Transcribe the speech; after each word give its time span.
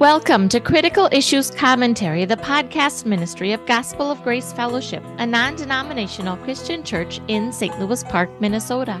Welcome 0.00 0.48
to 0.48 0.60
Critical 0.60 1.10
Issues 1.12 1.50
Commentary, 1.50 2.24
the 2.24 2.38
podcast 2.38 3.04
ministry 3.04 3.52
of 3.52 3.66
Gospel 3.66 4.10
of 4.10 4.22
Grace 4.22 4.50
Fellowship, 4.50 5.04
a 5.18 5.26
non 5.26 5.56
denominational 5.56 6.38
Christian 6.38 6.82
church 6.82 7.20
in 7.28 7.52
St. 7.52 7.78
Louis 7.78 8.02
Park, 8.04 8.30
Minnesota. 8.40 8.98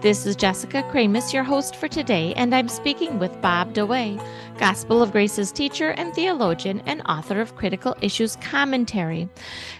This 0.00 0.26
is 0.26 0.34
Jessica 0.34 0.82
Kramasz, 0.90 1.32
your 1.32 1.44
host 1.44 1.76
for 1.76 1.86
today, 1.86 2.34
and 2.34 2.52
I'm 2.56 2.68
speaking 2.68 3.20
with 3.20 3.40
Bob 3.40 3.72
DeWaay, 3.72 4.20
Gospel 4.58 5.00
of 5.00 5.12
Grace's 5.12 5.52
teacher 5.52 5.90
and 5.90 6.12
theologian 6.12 6.82
and 6.86 7.02
author 7.02 7.40
of 7.40 7.54
Critical 7.54 7.94
Issues 8.00 8.34
Commentary. 8.34 9.28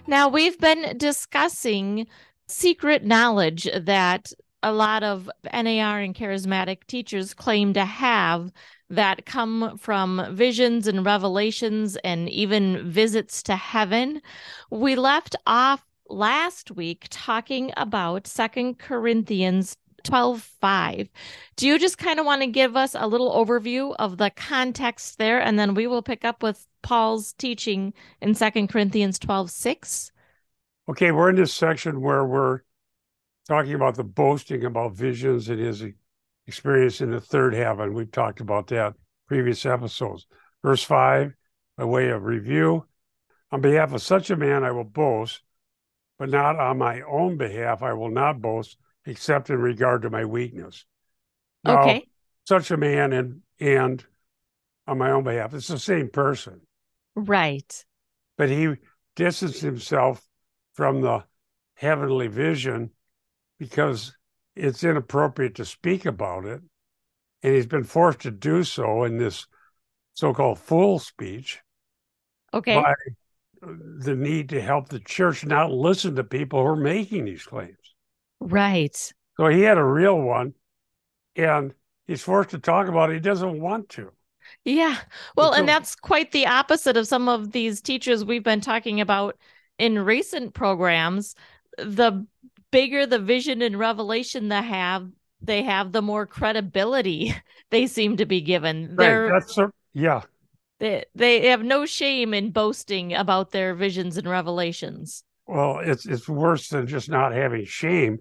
Now, 0.06 0.29
we've 0.29 0.60
been 0.60 0.97
discussing 0.97 2.06
secret 2.47 3.05
knowledge 3.05 3.69
that 3.74 4.33
a 4.62 4.73
lot 4.73 5.02
of 5.02 5.30
NAR 5.52 6.01
and 6.01 6.15
charismatic 6.15 6.87
teachers 6.87 7.34
claim 7.34 7.73
to 7.75 7.84
have 7.84 8.53
that 8.91 9.25
come 9.25 9.79
from 9.79 10.27
visions 10.33 10.87
and 10.87 11.05
revelations 11.05 11.97
and 12.05 12.29
even 12.29 12.91
visits 12.91 13.43
to 13.45 13.56
heaven. 13.56 14.20
We 14.70 14.97
left 14.97 15.34
off 15.47 15.84
last 16.09 16.70
week 16.70 17.06
talking 17.11 17.73
about 17.77 18.27
Second 18.27 18.79
Corinthians 18.79 19.77
12 20.05 20.43
5. 20.43 21.09
Do 21.56 21.67
you 21.67 21.79
just 21.79 21.98
kind 21.98 22.20
of 22.20 22.27
want 22.27 22.42
to 22.42 22.48
give 22.48 22.77
us 22.77 22.95
a 22.98 23.06
little 23.06 23.33
overview 23.33 23.95
of 23.98 24.19
the 24.19 24.31
context 24.31 25.19
there? 25.19 25.41
And 25.41 25.59
then 25.59 25.75
we 25.75 25.87
will 25.87 26.03
pick 26.03 26.25
up 26.25 26.42
with 26.42 26.67
Paul's 26.83 27.33
teaching 27.34 27.95
in 28.20 28.34
Second 28.34 28.69
Corinthians 28.69 29.19
12 29.19 29.51
6. 29.51 30.12
Okay, 30.89 31.12
we're 31.12 31.31
in 31.31 31.37
this 31.37 31.55
section 31.55 32.01
where 32.01 32.25
we're 32.25 32.61
talking 33.48 33.74
about 33.74 33.96
the 33.96 34.05
boasting 34.05 34.64
about 34.64 34.97
visions 34.97 35.48
and 35.48 35.58
his 35.58 35.84
experience 36.47 37.00
in 37.00 37.11
the 37.11 37.20
third 37.20 37.55
heaven. 37.55 37.94
We've 37.94 38.11
talked 38.11 38.41
about 38.41 38.69
that 38.69 38.94
previous 39.27 39.64
episodes. 39.67 40.27
Verse 40.62 40.83
5, 40.83 41.34
by 41.77 41.84
way 41.84 42.11
of 42.11 42.25
review, 42.25 42.86
on 43.50 43.61
behalf 43.61 43.92
of 43.92 44.02
such 44.02 44.30
a 44.30 44.36
man 44.36 44.64
I 44.64 44.70
will 44.70 44.84
boast, 44.84 45.42
but 46.19 46.30
not 46.30 46.58
on 46.58 46.78
my 46.78 47.02
own 47.02 47.36
behalf 47.36 47.83
I 47.83 47.92
will 47.92 48.11
not 48.11 48.41
boast, 48.41 48.77
except 49.05 49.50
in 49.50 49.58
regard 49.58 50.02
to 50.02 50.11
my 50.11 50.24
weakness. 50.24 50.84
Now, 51.64 51.80
okay. 51.80 52.06
Such 52.47 52.70
a 52.70 52.77
man 52.77 53.12
and 53.12 53.41
and 53.61 54.05
on 54.86 54.98
my 54.98 55.12
own 55.12 55.24
behalf, 55.24 55.55
it's 55.55 55.69
the 55.69 55.78
same 55.78 56.08
person. 56.08 56.61
Right. 57.14 57.84
But 58.36 58.48
he 58.48 58.74
distanced 59.14 59.61
himself 59.61 60.27
from 60.74 61.02
the 61.02 61.24
heavenly 61.74 62.27
vision 62.27 62.91
because 63.62 64.12
it's 64.56 64.82
inappropriate 64.82 65.55
to 65.55 65.64
speak 65.64 66.05
about 66.05 66.44
it. 66.44 66.60
And 67.44 67.55
he's 67.55 67.66
been 67.66 67.84
forced 67.84 68.18
to 68.22 68.32
do 68.32 68.64
so 68.64 69.05
in 69.05 69.18
this 69.18 69.46
so 70.14 70.34
called 70.34 70.58
full 70.58 70.98
speech. 70.98 71.60
Okay. 72.52 72.74
By 72.74 72.94
the 73.62 74.16
need 74.16 74.48
to 74.48 74.60
help 74.60 74.88
the 74.88 74.98
church 74.98 75.46
not 75.46 75.70
listen 75.70 76.16
to 76.16 76.24
people 76.24 76.60
who 76.60 76.66
are 76.66 76.77
making 76.77 77.24
these 77.24 77.44
claims. 77.44 77.94
Right. 78.40 79.12
So 79.36 79.46
he 79.46 79.60
had 79.60 79.78
a 79.78 79.84
real 79.84 80.20
one 80.20 80.55
and 81.36 81.72
he's 82.08 82.22
forced 82.22 82.50
to 82.50 82.58
talk 82.58 82.88
about 82.88 83.10
it. 83.10 83.14
He 83.14 83.20
doesn't 83.20 83.60
want 83.60 83.90
to. 83.90 84.10
Yeah. 84.64 84.96
Well, 85.36 85.52
and 85.52 85.68
that's 85.68 85.94
quite 85.94 86.33
the 86.33 86.48
opposite 86.48 86.96
of 86.96 87.06
some 87.06 87.28
of 87.28 87.52
these 87.52 87.80
teachers 87.80 88.24
we've 88.24 88.42
been 88.42 88.60
talking 88.60 89.00
about 89.00 89.38
in 89.78 90.00
recent 90.00 90.52
programs. 90.52 91.36
The 91.78 92.27
bigger 92.73 93.06
the 93.06 93.20
vision 93.20 93.62
and 93.62 93.78
revelation 93.78 94.48
they 94.48 94.62
have, 94.62 95.09
they 95.41 95.62
have, 95.62 95.92
the 95.92 96.03
more 96.03 96.27
credibility 96.27 97.33
they 97.70 97.87
seem 97.87 98.17
to 98.17 98.27
be 98.27 98.41
given. 98.41 98.89
Right. 98.89 98.96
They're, 98.96 99.30
That's 99.30 99.58
a, 99.58 99.70
yeah. 99.95 100.23
They 100.80 101.05
they 101.14 101.46
have 101.51 101.63
no 101.63 101.86
shame 101.86 102.35
in 102.35 102.51
boasting 102.51 103.14
about 103.14 103.52
their 103.52 103.73
visions 103.73 104.17
and 104.17 104.29
revelations. 104.29 105.23
Well, 105.46 105.79
it's 105.79 106.07
it's 106.07 106.29
worse 106.29 106.69
than 106.69 106.89
just 106.89 107.08
not 107.08 107.33
having 107.33 107.67
shame. 107.67 108.19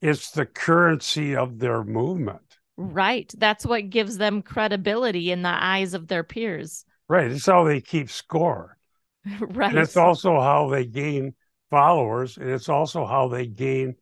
It's 0.00 0.30
the 0.30 0.46
currency 0.46 1.34
of 1.34 1.58
their 1.58 1.82
movement. 1.82 2.58
Right. 2.76 3.32
That's 3.36 3.66
what 3.66 3.90
gives 3.90 4.18
them 4.18 4.42
credibility 4.42 5.32
in 5.32 5.42
the 5.42 5.48
eyes 5.48 5.94
of 5.94 6.06
their 6.06 6.22
peers. 6.22 6.84
Right. 7.08 7.32
It's 7.32 7.46
how 7.46 7.64
they 7.64 7.80
keep 7.80 8.10
score. 8.10 8.76
right. 9.40 9.70
And 9.70 9.78
it's 9.78 9.96
also 9.96 10.38
how 10.40 10.68
they 10.68 10.84
gain 10.84 11.34
followers, 11.70 12.36
and 12.36 12.48
it's 12.48 12.68
also 12.68 13.04
how 13.04 13.26
they 13.26 13.46
gain 13.46 13.96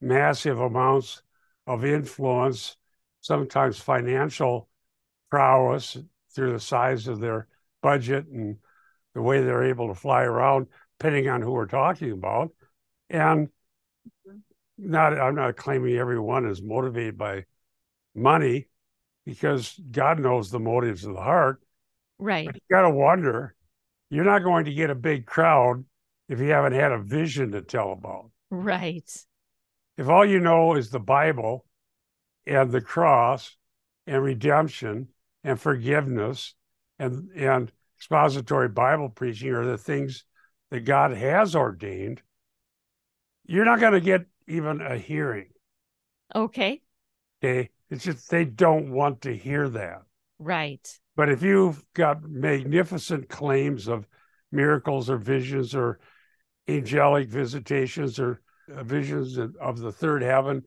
massive 0.00 0.60
amounts 0.60 1.22
of 1.66 1.84
influence, 1.84 2.76
sometimes 3.20 3.78
financial 3.78 4.68
prowess 5.30 5.96
through 6.34 6.52
the 6.52 6.60
size 6.60 7.08
of 7.08 7.20
their 7.20 7.48
budget 7.82 8.26
and 8.26 8.56
the 9.14 9.22
way 9.22 9.42
they're 9.42 9.64
able 9.64 9.88
to 9.88 9.94
fly 9.94 10.22
around, 10.22 10.66
depending 10.98 11.28
on 11.28 11.42
who 11.42 11.52
we're 11.52 11.66
talking 11.66 12.12
about. 12.12 12.50
And 13.10 13.48
not, 14.76 15.18
I'm 15.18 15.34
not 15.34 15.56
claiming 15.56 15.96
everyone 15.96 16.46
is 16.46 16.62
motivated 16.62 17.18
by 17.18 17.44
money 18.14 18.68
because 19.26 19.78
God 19.90 20.20
knows 20.20 20.50
the 20.50 20.60
motives 20.60 21.04
of 21.04 21.14
the 21.14 21.20
heart. 21.20 21.60
Right. 22.18 22.46
But 22.46 22.54
you 22.54 22.60
got 22.70 22.82
to 22.82 22.90
wonder, 22.90 23.54
you're 24.10 24.24
not 24.24 24.42
going 24.42 24.64
to 24.66 24.74
get 24.74 24.90
a 24.90 24.94
big 24.94 25.26
crowd 25.26 25.84
if 26.28 26.40
you 26.40 26.48
haven't 26.50 26.72
had 26.72 26.92
a 26.92 26.98
vision 26.98 27.52
to 27.52 27.62
tell 27.62 27.92
about. 27.92 28.30
Right. 28.50 29.10
If 29.98 30.08
all 30.08 30.24
you 30.24 30.38
know 30.38 30.76
is 30.76 30.90
the 30.90 31.00
Bible 31.00 31.66
and 32.46 32.70
the 32.70 32.80
cross 32.80 33.56
and 34.06 34.22
redemption 34.22 35.08
and 35.42 35.60
forgiveness 35.60 36.54
and 37.00 37.30
and 37.36 37.72
expository 37.98 38.68
Bible 38.68 39.08
preaching 39.08 39.50
are 39.50 39.66
the 39.66 39.76
things 39.76 40.24
that 40.70 40.84
God 40.84 41.10
has 41.10 41.56
ordained, 41.56 42.22
you're 43.44 43.64
not 43.64 43.80
going 43.80 43.94
to 43.94 44.00
get 44.00 44.26
even 44.46 44.80
a 44.80 44.96
hearing. 44.96 45.48
Okay. 46.32 46.80
Okay. 47.42 47.70
It's 47.90 48.04
just 48.04 48.30
they 48.30 48.44
don't 48.44 48.92
want 48.92 49.22
to 49.22 49.36
hear 49.36 49.68
that. 49.70 50.02
Right. 50.38 50.86
But 51.16 51.28
if 51.28 51.42
you've 51.42 51.82
got 51.94 52.22
magnificent 52.22 53.28
claims 53.28 53.88
of 53.88 54.06
miracles 54.52 55.10
or 55.10 55.16
visions 55.16 55.74
or 55.74 55.98
angelic 56.68 57.28
visitations 57.28 58.20
or 58.20 58.40
Uh, 58.74 58.82
visions 58.82 59.38
of 59.38 59.78
the 59.78 59.92
third 59.92 60.22
heaven, 60.22 60.62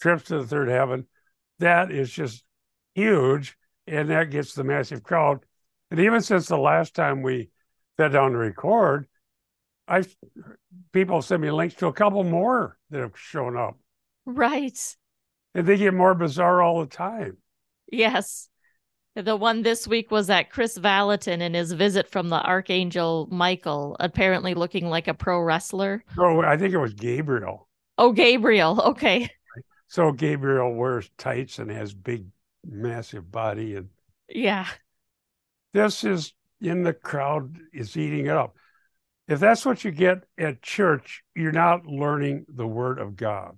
trips 0.00 0.24
to 0.24 0.38
the 0.38 0.46
third 0.46 0.68
heaven, 0.68 1.06
that 1.58 1.90
is 1.90 2.10
just 2.10 2.44
huge. 2.94 3.56
And 3.86 4.10
that 4.10 4.30
gets 4.30 4.54
the 4.54 4.62
massive 4.62 5.02
crowd. 5.02 5.40
And 5.90 6.00
even 6.00 6.20
since 6.20 6.46
the 6.46 6.58
last 6.58 6.94
time 6.94 7.22
we 7.22 7.50
sat 7.98 8.12
down 8.12 8.32
to 8.32 8.38
record, 8.38 9.08
I 9.88 10.04
people 10.92 11.22
send 11.22 11.42
me 11.42 11.50
links 11.50 11.74
to 11.76 11.86
a 11.88 11.92
couple 11.92 12.22
more 12.22 12.78
that 12.90 13.00
have 13.00 13.18
shown 13.18 13.56
up. 13.56 13.78
Right. 14.24 14.96
And 15.54 15.66
they 15.66 15.76
get 15.76 15.94
more 15.94 16.14
bizarre 16.14 16.62
all 16.62 16.80
the 16.80 16.86
time. 16.86 17.38
Yes. 17.90 18.48
The 19.16 19.36
one 19.36 19.62
this 19.62 19.88
week 19.88 20.10
was 20.10 20.28
that 20.28 20.50
Chris 20.50 20.76
Valentin 20.76 21.42
and 21.42 21.54
his 21.54 21.72
visit 21.72 22.08
from 22.08 22.28
the 22.28 22.40
Archangel 22.40 23.28
Michael, 23.30 23.96
apparently 23.98 24.54
looking 24.54 24.88
like 24.88 25.08
a 25.08 25.14
pro 25.14 25.40
wrestler. 25.40 26.04
Oh, 26.16 26.42
I 26.42 26.56
think 26.56 26.72
it 26.72 26.78
was 26.78 26.94
Gabriel. 26.94 27.68
Oh, 27.98 28.12
Gabriel. 28.12 28.80
Okay. 28.80 29.28
So 29.88 30.12
Gabriel 30.12 30.72
wears 30.74 31.10
tights 31.18 31.58
and 31.58 31.70
has 31.70 31.92
big, 31.92 32.26
massive 32.64 33.30
body. 33.32 33.74
And 33.74 33.88
yeah, 34.28 34.68
this 35.74 36.04
is 36.04 36.32
in 36.60 36.84
the 36.84 36.92
crowd 36.92 37.58
is 37.72 37.96
eating 37.96 38.26
it 38.26 38.36
up. 38.36 38.56
If 39.26 39.40
that's 39.40 39.66
what 39.66 39.84
you 39.84 39.90
get 39.90 40.24
at 40.38 40.62
church, 40.62 41.24
you're 41.34 41.50
not 41.50 41.86
learning 41.86 42.46
the 42.48 42.66
word 42.66 43.00
of 43.00 43.16
God. 43.16 43.56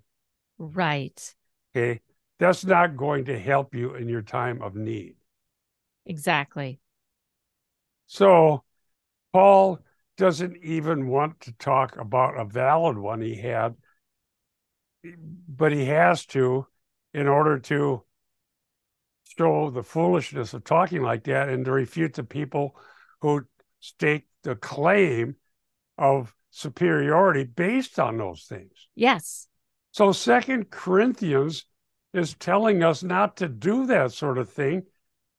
Right. 0.56 1.34
Okay. 1.76 2.00
That's 2.38 2.64
not 2.64 2.96
going 2.96 3.26
to 3.26 3.38
help 3.38 3.74
you 3.74 3.94
in 3.94 4.08
your 4.08 4.22
time 4.22 4.62
of 4.62 4.74
need. 4.74 5.16
Exactly. 6.06 6.80
So 8.06 8.64
Paul 9.32 9.80
doesn't 10.16 10.58
even 10.62 11.08
want 11.08 11.40
to 11.40 11.52
talk 11.52 11.96
about 11.96 12.38
a 12.38 12.44
valid 12.44 12.98
one 12.98 13.20
he 13.20 13.36
had, 13.36 13.74
but 15.48 15.72
he 15.72 15.86
has 15.86 16.26
to 16.26 16.66
in 17.14 17.28
order 17.28 17.58
to 17.58 18.02
show 19.38 19.70
the 19.70 19.82
foolishness 19.82 20.54
of 20.54 20.64
talking 20.64 21.02
like 21.02 21.24
that 21.24 21.48
and 21.48 21.64
to 21.64 21.72
refute 21.72 22.14
the 22.14 22.24
people 22.24 22.76
who 23.20 23.46
stake 23.80 24.26
the 24.42 24.54
claim 24.54 25.36
of 25.96 26.34
superiority 26.50 27.44
based 27.44 27.98
on 27.98 28.18
those 28.18 28.44
things. 28.44 28.88
Yes. 28.94 29.48
So 29.92 30.12
Second 30.12 30.70
Corinthians 30.70 31.64
is 32.12 32.34
telling 32.34 32.82
us 32.82 33.02
not 33.02 33.38
to 33.38 33.48
do 33.48 33.86
that 33.86 34.12
sort 34.12 34.38
of 34.38 34.50
thing 34.50 34.82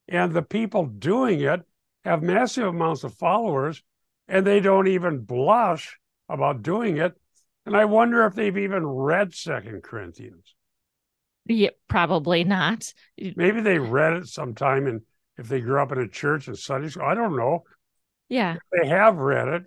and 0.07 0.33
the 0.33 0.41
people 0.41 0.85
doing 0.85 1.41
it 1.41 1.61
have 2.03 2.21
massive 2.21 2.67
amounts 2.67 3.03
of 3.03 3.13
followers 3.13 3.81
and 4.27 4.45
they 4.45 4.59
don't 4.59 4.87
even 4.87 5.19
blush 5.19 5.97
about 6.29 6.61
doing 6.63 6.97
it 6.97 7.13
and 7.65 7.75
i 7.75 7.85
wonder 7.85 8.25
if 8.25 8.35
they've 8.35 8.57
even 8.57 8.85
read 8.85 9.33
second 9.33 9.83
corinthians 9.83 10.55
yeah 11.45 11.69
probably 11.87 12.43
not 12.43 12.93
maybe 13.35 13.61
they 13.61 13.79
read 13.79 14.13
it 14.13 14.27
sometime 14.27 14.87
and 14.87 15.01
if 15.37 15.47
they 15.47 15.61
grew 15.61 15.81
up 15.81 15.91
in 15.91 15.99
a 15.99 16.07
church 16.07 16.47
and 16.47 16.57
Sunday 16.57 16.89
school. 16.89 17.05
I 17.05 17.15
don't 17.15 17.35
know. 17.35 17.63
Yeah. 18.29 18.57
They 18.71 18.87
have 18.87 19.17
read 19.17 19.47
it. 19.47 19.63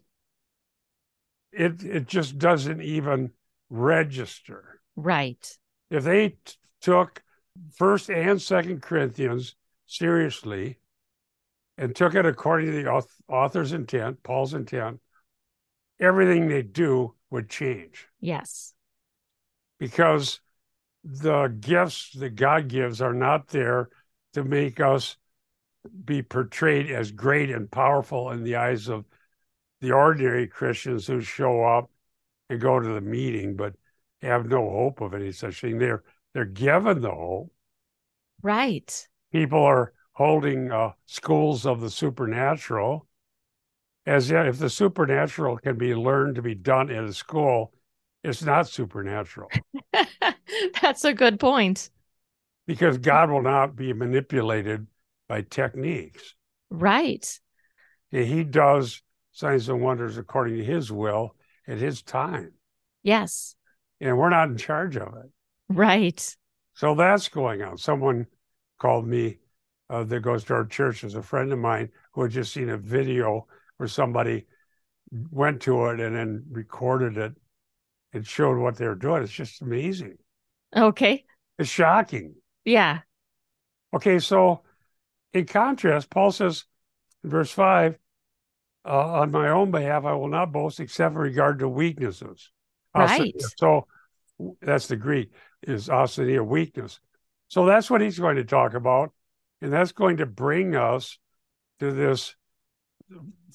It 1.52 1.82
it 1.82 2.06
just 2.06 2.38
doesn't 2.38 2.82
even 2.82 3.32
register. 3.70 4.80
Right. 4.94 5.58
If 5.90 6.04
they 6.04 6.30
t- 6.30 6.36
took 6.80 7.22
First 7.74 8.10
and 8.10 8.40
Second 8.40 8.82
Corinthians 8.82 9.54
seriously 9.86 10.78
and 11.78 11.94
took 11.94 12.14
it 12.14 12.26
according 12.26 12.70
to 12.70 12.82
the 12.82 13.04
author's 13.28 13.72
intent, 13.72 14.22
Paul's 14.22 14.54
intent, 14.54 15.00
everything 16.00 16.48
they 16.48 16.62
do 16.62 17.14
would 17.30 17.48
change. 17.48 18.08
Yes. 18.20 18.74
Because 19.78 20.40
the 21.04 21.48
gifts 21.48 22.12
that 22.12 22.34
God 22.34 22.68
gives 22.68 23.00
are 23.00 23.14
not 23.14 23.48
there 23.48 23.90
to 24.34 24.42
make 24.42 24.80
us 24.80 25.16
be 26.04 26.22
portrayed 26.22 26.90
as 26.90 27.12
great 27.12 27.50
and 27.50 27.70
powerful 27.70 28.30
in 28.30 28.42
the 28.42 28.56
eyes 28.56 28.88
of 28.88 29.04
the 29.80 29.92
ordinary 29.92 30.46
Christians 30.46 31.06
who 31.06 31.20
show 31.20 31.62
up 31.62 31.90
and 32.48 32.60
go 32.60 32.80
to 32.80 32.88
the 32.88 33.00
meeting 33.00 33.56
but 33.56 33.74
have 34.22 34.46
no 34.46 34.68
hope 34.68 35.00
of 35.00 35.14
any 35.14 35.32
such 35.32 35.60
thing. 35.60 35.78
They're 35.78 36.02
they're 36.34 36.44
given 36.44 37.00
the 37.00 37.10
hope. 37.10 37.52
Right. 38.42 39.08
People 39.32 39.62
are 39.62 39.92
holding 40.12 40.70
uh, 40.70 40.92
schools 41.06 41.66
of 41.66 41.80
the 41.80 41.90
supernatural 41.90 43.06
as 44.06 44.30
yet 44.30 44.46
if 44.46 44.58
the 44.58 44.70
supernatural 44.70 45.58
can 45.58 45.76
be 45.76 45.94
learned 45.94 46.36
to 46.36 46.42
be 46.42 46.54
done 46.54 46.90
in 46.90 47.04
a 47.04 47.12
school, 47.12 47.72
it's 48.22 48.42
not 48.42 48.68
supernatural. 48.68 49.50
That's 50.80 51.04
a 51.04 51.12
good 51.12 51.40
point. 51.40 51.90
Because 52.66 52.98
God 52.98 53.30
will 53.30 53.42
not 53.42 53.74
be 53.74 53.92
manipulated 53.92 54.86
by 55.28 55.42
techniques. 55.42 56.34
Right. 56.70 57.40
He 58.10 58.44
does 58.44 59.02
signs 59.32 59.68
and 59.68 59.82
wonders 59.82 60.18
according 60.18 60.56
to 60.58 60.64
his 60.64 60.90
will 60.90 61.34
at 61.66 61.78
his 61.78 62.02
time. 62.02 62.52
Yes. 63.02 63.56
And 64.00 64.16
we're 64.16 64.30
not 64.30 64.48
in 64.48 64.56
charge 64.56 64.96
of 64.96 65.08
it. 65.08 65.30
Right. 65.68 66.36
So 66.74 66.94
that's 66.94 67.28
going 67.28 67.62
on. 67.62 67.76
Someone 67.76 68.26
called 68.78 69.06
me 69.06 69.38
uh, 69.90 70.04
that 70.04 70.20
goes 70.20 70.44
to 70.44 70.54
our 70.54 70.64
church 70.64 71.04
as 71.04 71.14
a 71.14 71.22
friend 71.22 71.52
of 71.52 71.58
mine 71.58 71.90
who 72.12 72.22
had 72.22 72.30
just 72.30 72.52
seen 72.52 72.70
a 72.70 72.76
video 72.76 73.46
where 73.76 73.88
somebody 73.88 74.46
went 75.30 75.62
to 75.62 75.86
it 75.86 76.00
and 76.00 76.16
then 76.16 76.44
recorded 76.50 77.16
it 77.16 77.32
and 78.12 78.26
showed 78.26 78.58
what 78.58 78.76
they 78.76 78.86
were 78.86 78.94
doing. 78.94 79.22
It's 79.22 79.32
just 79.32 79.62
amazing. 79.62 80.16
Okay. 80.74 81.24
It's 81.58 81.70
shocking. 81.70 82.34
Yeah. 82.64 83.00
Okay, 83.94 84.18
so 84.18 84.62
in 85.32 85.46
contrast, 85.46 86.10
Paul 86.10 86.32
says 86.32 86.64
in 87.22 87.30
verse 87.30 87.50
5 87.50 87.98
uh, 88.84 89.20
on 89.20 89.30
my 89.30 89.48
own 89.48 89.70
behalf, 89.70 90.04
I 90.04 90.12
will 90.14 90.28
not 90.28 90.52
boast 90.52 90.80
except 90.80 91.14
in 91.14 91.20
regard 91.20 91.60
to 91.60 91.68
weaknesses. 91.68 92.50
Right. 92.94 93.34
So 93.58 93.86
that's 94.60 94.86
the 94.86 94.96
Greek, 94.96 95.32
is 95.62 95.88
asthenia, 95.88 96.44
weakness. 96.44 97.00
So 97.48 97.66
that's 97.66 97.90
what 97.90 98.00
he's 98.00 98.18
going 98.18 98.36
to 98.36 98.44
talk 98.44 98.74
about. 98.74 99.12
And 99.62 99.72
that's 99.72 99.92
going 99.92 100.18
to 100.18 100.26
bring 100.26 100.76
us 100.76 101.18
to 101.80 101.92
this 101.92 102.34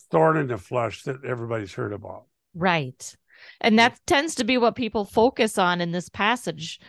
thorn 0.10 0.38
in 0.38 0.48
the 0.48 0.58
flesh 0.58 1.04
that 1.04 1.24
everybody's 1.26 1.74
heard 1.74 1.94
about. 1.94 2.26
Right. 2.54 3.16
And 3.60 3.78
that 3.80 4.00
tends 4.06 4.36
to 4.36 4.44
be 4.44 4.58
what 4.58 4.76
people 4.76 5.06
focus 5.06 5.58
on 5.58 5.82
in 5.82 5.92
this 5.92 6.10
passage. 6.10 6.80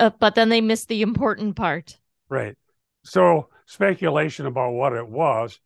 Uh, 0.00 0.10
but 0.18 0.34
then 0.34 0.48
they 0.48 0.60
miss 0.60 0.86
the 0.86 1.02
important 1.02 1.56
part. 1.56 1.98
Right. 2.28 2.56
So, 3.04 3.48
speculation 3.66 4.46
about 4.46 4.72
what 4.72 4.92
it 4.92 5.08
was. 5.08 5.58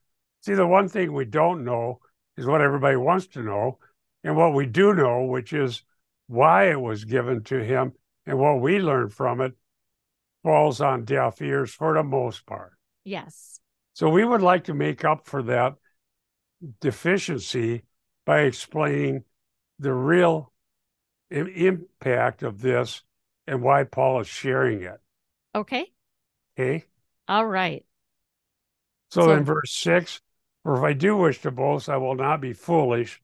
See, 0.43 0.55
the 0.55 0.67
one 0.67 0.89
thing 0.89 1.13
we 1.13 1.25
don't 1.25 1.65
know 1.65 2.01
is 2.37 2.47
what 2.47 2.61
everybody 2.61 2.97
wants 2.97 3.27
to 3.29 3.43
know. 3.43 3.79
And 4.25 4.37
what 4.37 4.55
we 4.55 4.67
do 4.67 4.95
know, 4.95 5.23
which 5.23 5.53
is 5.53 5.83
why 6.27 6.71
it 6.71 6.81
was 6.81 7.05
given 7.05 7.45
to 7.45 7.63
him 7.63 7.93
and 8.27 8.39
what 8.39 8.61
we 8.61 8.81
learn 8.81 9.09
from 9.09 9.41
it, 9.41 9.53
falls 10.47 10.81
on 10.81 11.05
deaf 11.05 11.43
ears 11.43 11.75
for 11.75 11.95
the 11.95 12.05
most 12.05 12.47
part. 12.47 12.71
Yes. 13.03 13.59
So 13.95 14.09
we 14.09 14.25
would 14.25 14.43
like 14.43 14.65
to 14.65 14.75
make 14.75 15.05
up 15.05 15.27
for 15.27 15.43
that 15.43 15.75
deficiency 16.81 17.83
by 18.25 18.43
explaining 18.43 19.25
the 19.81 19.93
real 19.93 20.53
impact 21.33 22.45
of 22.45 22.61
this 22.61 23.03
and 23.49 23.61
why 23.61 23.83
Paul 23.83 24.21
is 24.21 24.29
sharing 24.29 24.83
it. 24.83 25.01
Okay. 25.53 25.87
Okay. 26.57 26.85
All 27.27 27.45
right. 27.45 27.85
So, 29.11 29.23
So- 29.23 29.33
in 29.33 29.45
verse 29.45 29.73
six, 29.73 30.21
for 30.63 30.77
if 30.77 30.85
I 30.85 30.93
do 30.93 31.17
wish 31.17 31.41
to 31.41 31.51
boast, 31.51 31.89
I 31.89 31.97
will 31.97 32.15
not 32.15 32.41
be 32.41 32.53
foolish, 32.53 33.21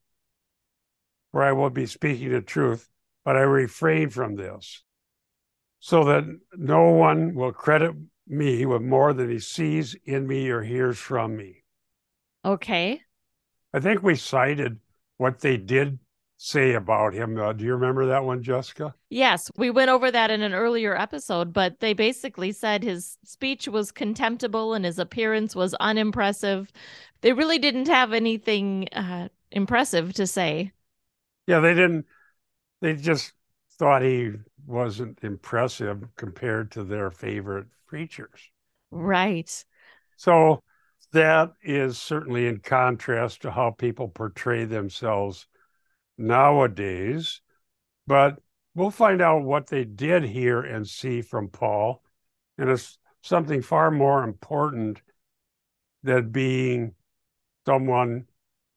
for 1.30 1.44
I 1.44 1.52
will 1.52 1.70
be 1.70 1.86
speaking 1.86 2.30
the 2.32 2.42
truth, 2.42 2.88
but 3.24 3.36
I 3.36 3.42
refrain 3.42 4.10
from 4.10 4.34
this, 4.34 4.82
so 5.84 6.04
that 6.04 6.22
no 6.56 6.90
one 6.90 7.34
will 7.34 7.50
credit 7.50 7.92
me 8.28 8.64
with 8.64 8.80
more 8.80 9.12
than 9.12 9.28
he 9.28 9.40
sees 9.40 9.96
in 10.04 10.28
me 10.28 10.48
or 10.48 10.62
hears 10.62 10.96
from 10.96 11.36
me. 11.36 11.64
Okay. 12.44 13.00
I 13.74 13.80
think 13.80 14.00
we 14.00 14.14
cited 14.14 14.78
what 15.16 15.40
they 15.40 15.56
did 15.56 15.98
say 16.36 16.74
about 16.74 17.14
him. 17.14 17.36
Uh, 17.36 17.52
do 17.52 17.64
you 17.64 17.74
remember 17.74 18.06
that 18.06 18.22
one, 18.22 18.44
Jessica? 18.44 18.94
Yes, 19.10 19.50
we 19.56 19.70
went 19.70 19.90
over 19.90 20.08
that 20.08 20.30
in 20.30 20.42
an 20.42 20.54
earlier 20.54 20.96
episode, 20.96 21.52
but 21.52 21.80
they 21.80 21.94
basically 21.94 22.52
said 22.52 22.84
his 22.84 23.18
speech 23.24 23.66
was 23.66 23.90
contemptible 23.90 24.74
and 24.74 24.84
his 24.84 25.00
appearance 25.00 25.56
was 25.56 25.74
unimpressive. 25.74 26.70
They 27.22 27.32
really 27.32 27.58
didn't 27.58 27.88
have 27.88 28.12
anything 28.12 28.88
uh, 28.92 29.30
impressive 29.50 30.14
to 30.14 30.28
say. 30.28 30.70
Yeah, 31.48 31.58
they 31.58 31.74
didn't. 31.74 32.06
They 32.80 32.94
just 32.94 33.32
thought 33.78 34.02
he 34.02 34.32
wasn't 34.66 35.18
impressive 35.22 36.02
compared 36.16 36.70
to 36.72 36.84
their 36.84 37.10
favorite 37.10 37.66
preachers. 37.86 38.50
Right. 38.90 39.64
So 40.16 40.62
that 41.12 41.52
is 41.62 41.98
certainly 41.98 42.46
in 42.46 42.60
contrast 42.60 43.42
to 43.42 43.50
how 43.50 43.70
people 43.70 44.08
portray 44.08 44.64
themselves 44.64 45.46
nowadays. 46.16 47.40
But 48.06 48.38
we'll 48.74 48.90
find 48.90 49.20
out 49.20 49.42
what 49.42 49.66
they 49.66 49.84
did 49.84 50.24
hear 50.24 50.60
and 50.60 50.86
see 50.86 51.22
from 51.22 51.48
Paul. 51.48 52.02
And 52.58 52.70
it's 52.70 52.98
something 53.22 53.62
far 53.62 53.90
more 53.90 54.24
important 54.24 55.00
than 56.02 56.30
being 56.30 56.94
someone 57.66 58.26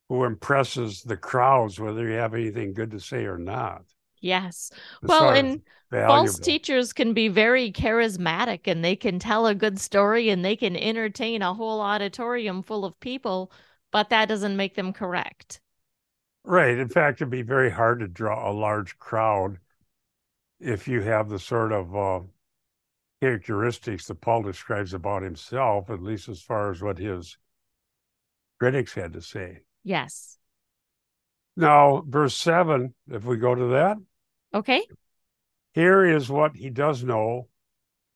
who 0.10 0.24
impresses 0.24 1.02
the 1.02 1.18
crowds, 1.18 1.80
whether 1.80 2.08
you 2.08 2.16
have 2.16 2.34
anything 2.34 2.74
good 2.74 2.92
to 2.92 3.00
say 3.00 3.26
or 3.26 3.38
not. 3.38 3.84
Yes. 4.26 4.72
Well, 5.04 5.30
and 5.30 5.62
valuable. 5.92 6.16
false 6.16 6.40
teachers 6.40 6.94
can 6.94 7.14
be 7.14 7.28
very 7.28 7.72
charismatic 7.72 8.62
and 8.66 8.84
they 8.84 8.96
can 8.96 9.20
tell 9.20 9.46
a 9.46 9.54
good 9.54 9.80
story 9.80 10.30
and 10.30 10.44
they 10.44 10.56
can 10.56 10.76
entertain 10.76 11.44
a 11.44 11.54
whole 11.54 11.80
auditorium 11.80 12.64
full 12.64 12.86
of 12.86 13.00
people, 13.00 13.52
but 13.92 14.10
that 14.10 14.28
doesn't 14.28 14.58
make 14.58 14.74
them 14.74 14.94
correct. 14.94 15.62
Right. 16.44 16.76
In 16.76 16.90
fact, 16.90 17.22
it'd 17.22 17.30
be 17.30 17.44
very 17.44 17.70
hard 17.70 18.00
to 18.00 18.08
draw 18.08 18.50
a 18.50 18.52
large 18.52 18.98
crowd 18.98 19.60
if 20.60 20.88
you 20.88 21.02
have 21.02 21.30
the 21.30 21.38
sort 21.38 21.72
of 21.72 21.96
uh, 21.96 22.22
characteristics 23.22 24.08
that 24.08 24.22
Paul 24.22 24.42
describes 24.42 24.96
about 24.96 25.22
himself, 25.22 25.92
at 25.92 26.02
least 26.02 26.30
as 26.30 26.42
far 26.42 26.72
as 26.72 26.82
what 26.82 26.98
his 26.98 27.38
critics 28.60 28.96
had 28.96 29.14
to 29.14 29.22
say. 29.22 29.60
Yes. 29.84 30.40
Now, 31.56 32.04
verse 32.08 32.36
7, 32.36 32.94
if 33.12 33.24
we 33.24 33.38
go 33.38 33.54
to 33.54 33.66
that, 33.68 33.98
Okay. 34.56 34.82
here 35.74 36.04
is 36.06 36.28
what 36.30 36.56
he 36.56 36.72
does 36.72 37.04
know 37.04 37.50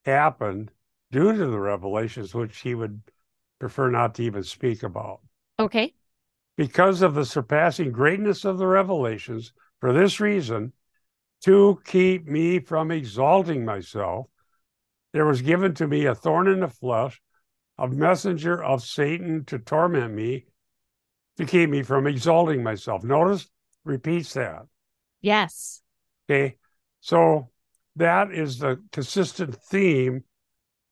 happened 0.06 0.72
due 1.12 1.32
to 1.34 1.46
the 1.46 1.60
revelations, 1.60 2.34
which 2.34 2.60
he 2.62 2.74
would 2.74 3.02
prefer 3.60 3.90
not 3.92 4.16
to 4.16 4.24
even 4.24 4.44
speak 4.44 4.84
about. 4.84 5.22
Okay. 5.60 5.94
because 6.58 7.02
of 7.02 7.16
the 7.16 7.26
surpassing 7.26 7.92
greatness 7.92 8.46
of 8.46 8.58
the 8.58 8.68
revelations, 8.68 9.54
for 9.80 9.94
this 9.94 10.20
reason, 10.20 10.74
to 11.42 11.82
keep 11.86 12.28
me 12.28 12.60
from 12.60 12.92
exalting 12.92 13.64
myself, 13.66 14.28
there 15.14 15.26
was 15.26 15.42
given 15.42 15.74
to 15.74 15.88
me 15.88 16.06
a 16.06 16.16
thorn 16.16 16.48
in 16.48 16.60
the 16.60 16.68
flesh, 16.68 17.22
a 17.78 17.88
messenger 17.88 18.62
of 18.62 18.84
Satan 18.84 19.46
to 19.46 19.58
torment 19.60 20.14
me, 20.14 20.46
to 21.38 21.46
keep 21.46 21.70
me 21.70 21.84
from 21.84 22.08
exalting 22.08 22.62
myself. 22.62 23.04
Notice, 23.04 23.50
repeats 23.86 24.34
that. 24.34 24.64
Yes. 25.22 25.82
Okay. 26.30 26.58
So 27.02 27.50
that 27.96 28.32
is 28.32 28.60
the 28.60 28.82
consistent 28.92 29.56
theme 29.56 30.24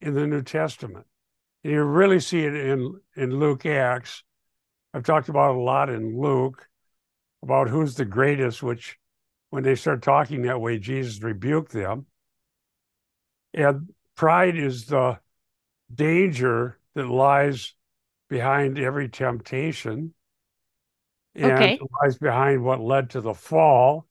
in 0.01 0.13
the 0.13 0.25
New 0.25 0.41
Testament. 0.41 1.05
And 1.63 1.73
you 1.73 1.83
really 1.83 2.19
see 2.19 2.43
it 2.43 2.55
in, 2.55 2.99
in 3.15 3.37
Luke 3.37 3.65
Acts. 3.65 4.23
I've 4.93 5.03
talked 5.03 5.29
about 5.29 5.51
it 5.51 5.57
a 5.57 5.61
lot 5.61 5.89
in 5.89 6.19
Luke 6.19 6.67
about 7.43 7.69
who's 7.69 7.95
the 7.95 8.05
greatest, 8.05 8.63
which 8.63 8.97
when 9.51 9.63
they 9.63 9.75
start 9.75 10.01
talking 10.01 10.43
that 10.43 10.59
way, 10.59 10.79
Jesus 10.79 11.21
rebuked 11.21 11.71
them. 11.71 12.07
And 13.53 13.93
pride 14.15 14.57
is 14.57 14.85
the 14.85 15.19
danger 15.93 16.79
that 16.95 17.07
lies 17.07 17.73
behind 18.27 18.79
every 18.79 19.07
temptation 19.07 20.13
and 21.35 21.51
Okay. 21.51 21.79
lies 22.01 22.17
behind 22.17 22.63
what 22.63 22.81
led 22.81 23.11
to 23.11 23.21
the 23.21 23.35
fall 23.35 24.06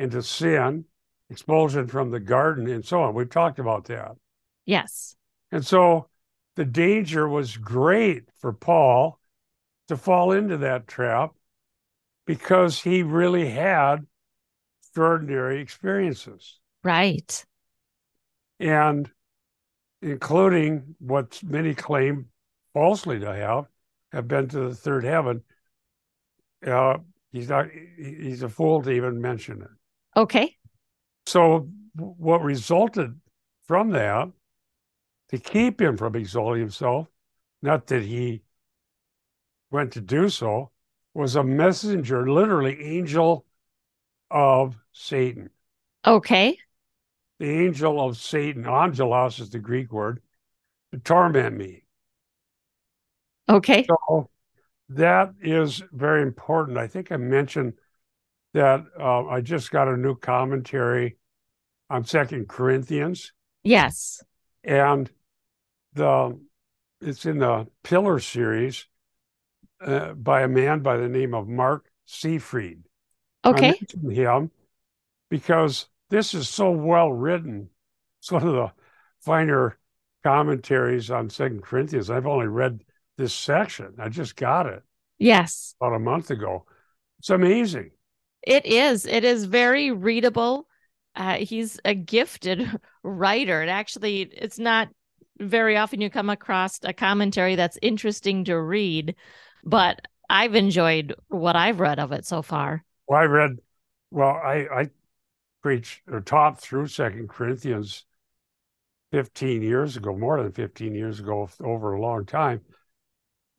into 0.00 0.22
sin, 0.22 0.84
expulsion 1.28 1.86
from 1.86 2.10
the 2.10 2.20
garden, 2.20 2.68
and 2.68 2.84
so 2.84 3.02
on. 3.02 3.14
We've 3.14 3.30
talked 3.30 3.58
about 3.58 3.84
that. 3.86 4.12
Yes. 4.64 5.14
And 5.52 5.64
so 5.64 6.08
the 6.56 6.64
danger 6.64 7.28
was 7.28 7.56
great 7.56 8.24
for 8.38 8.52
Paul 8.52 9.18
to 9.88 9.96
fall 9.96 10.32
into 10.32 10.56
that 10.58 10.88
trap 10.88 11.32
because 12.26 12.82
he 12.82 13.02
really 13.02 13.48
had 13.48 14.06
extraordinary 14.82 15.60
experiences 15.60 16.58
Right. 16.82 17.44
and 18.58 19.10
including 20.02 20.94
what 20.98 21.42
many 21.42 21.74
claim 21.74 22.26
falsely 22.72 23.18
to 23.20 23.34
have 23.34 23.66
have 24.12 24.26
been 24.28 24.48
to 24.48 24.68
the 24.68 24.74
third 24.74 25.04
heaven 25.04 25.42
uh, 26.66 26.98
he's 27.32 27.48
not 27.48 27.66
he's 27.96 28.42
a 28.42 28.48
fool 28.48 28.82
to 28.82 28.90
even 28.90 29.20
mention 29.20 29.62
it 29.62 29.68
Okay. 30.16 30.56
so 31.26 31.68
what 31.94 32.42
resulted 32.42 33.18
from 33.64 33.90
that 33.90 34.28
to 35.28 35.38
keep 35.38 35.80
him 35.80 35.96
from 35.96 36.16
exalting 36.16 36.60
himself 36.60 37.08
not 37.62 37.86
that 37.88 38.02
he 38.02 38.42
went 39.70 39.92
to 39.92 40.00
do 40.00 40.28
so 40.28 40.70
was 41.14 41.36
a 41.36 41.44
messenger 41.44 42.30
literally 42.30 42.80
angel 42.82 43.44
of 44.30 44.76
satan 44.92 45.50
Okay. 46.06 46.56
the 47.38 47.46
angel 47.46 48.00
of 48.00 48.16
Satan, 48.16 48.66
angelos 48.66 49.38
is 49.38 49.50
the 49.50 49.58
Greek 49.58 49.92
word, 49.92 50.20
to 50.92 50.98
torment 50.98 51.56
me. 51.56 51.84
Okay. 53.48 53.86
So 53.86 54.30
that 54.90 55.32
is 55.42 55.82
very 55.92 56.22
important. 56.22 56.78
I 56.78 56.86
think 56.86 57.12
I 57.12 57.16
mentioned 57.16 57.74
that 58.54 58.84
uh, 58.98 59.26
I 59.26 59.40
just 59.40 59.70
got 59.70 59.88
a 59.88 59.96
new 59.96 60.14
commentary 60.16 61.16
on 61.88 62.04
Second 62.04 62.48
Corinthians, 62.48 63.32
Yes. 63.62 64.22
and 64.64 65.10
the 65.94 66.38
it's 67.00 67.26
in 67.26 67.38
the 67.38 67.66
Pillar 67.82 68.18
series 68.20 68.86
uh, 69.80 70.12
by 70.12 70.42
a 70.42 70.48
man 70.48 70.80
by 70.80 70.96
the 70.96 71.08
name 71.08 71.34
of 71.34 71.48
Mark 71.48 71.90
Seifrid. 72.06 72.82
Okay. 73.44 73.80
him 74.10 74.50
because 75.30 75.86
this 76.10 76.34
is 76.34 76.48
so 76.48 76.70
well 76.72 77.10
written. 77.10 77.70
It's 78.20 78.30
one 78.30 78.46
of 78.46 78.52
the 78.52 78.70
finer 79.22 79.78
commentaries 80.22 81.10
on 81.10 81.30
Second 81.30 81.62
Corinthians. 81.62 82.10
I've 82.10 82.26
only 82.26 82.48
read 82.48 82.82
this 83.16 83.32
section. 83.32 83.94
I 83.98 84.10
just 84.10 84.36
got 84.36 84.66
it 84.66 84.82
Yes. 85.18 85.74
about 85.80 85.94
a 85.96 85.98
month 85.98 86.30
ago. 86.30 86.66
It's 87.20 87.30
amazing. 87.30 87.92
It 88.42 88.66
is. 88.66 89.06
It 89.06 89.24
is 89.24 89.44
very 89.44 89.90
readable. 89.90 90.66
Uh, 91.14 91.36
he's 91.36 91.80
a 91.84 91.94
gifted 91.94 92.70
writer. 93.02 93.62
It 93.62 93.68
actually, 93.68 94.22
it's 94.22 94.58
not 94.58 94.88
very 95.38 95.76
often 95.76 96.00
you 96.00 96.10
come 96.10 96.30
across 96.30 96.80
a 96.84 96.92
commentary 96.92 97.56
that's 97.56 97.78
interesting 97.82 98.44
to 98.44 98.60
read, 98.60 99.14
but 99.64 100.00
I've 100.28 100.54
enjoyed 100.54 101.14
what 101.28 101.56
I've 101.56 101.80
read 101.80 101.98
of 101.98 102.12
it 102.12 102.26
so 102.26 102.42
far. 102.42 102.84
Well, 103.08 103.20
I 103.20 103.24
read, 103.24 103.56
well, 104.10 104.30
I, 104.30 104.66
I 104.72 104.90
preached 105.62 106.02
or 106.10 106.20
taught 106.20 106.60
through 106.60 106.86
Second 106.86 107.28
Corinthians 107.28 108.04
15 109.12 109.62
years 109.62 109.96
ago, 109.96 110.16
more 110.16 110.42
than 110.42 110.52
15 110.52 110.94
years 110.94 111.20
ago, 111.20 111.48
over 111.62 111.94
a 111.94 112.00
long 112.00 112.26
time. 112.26 112.60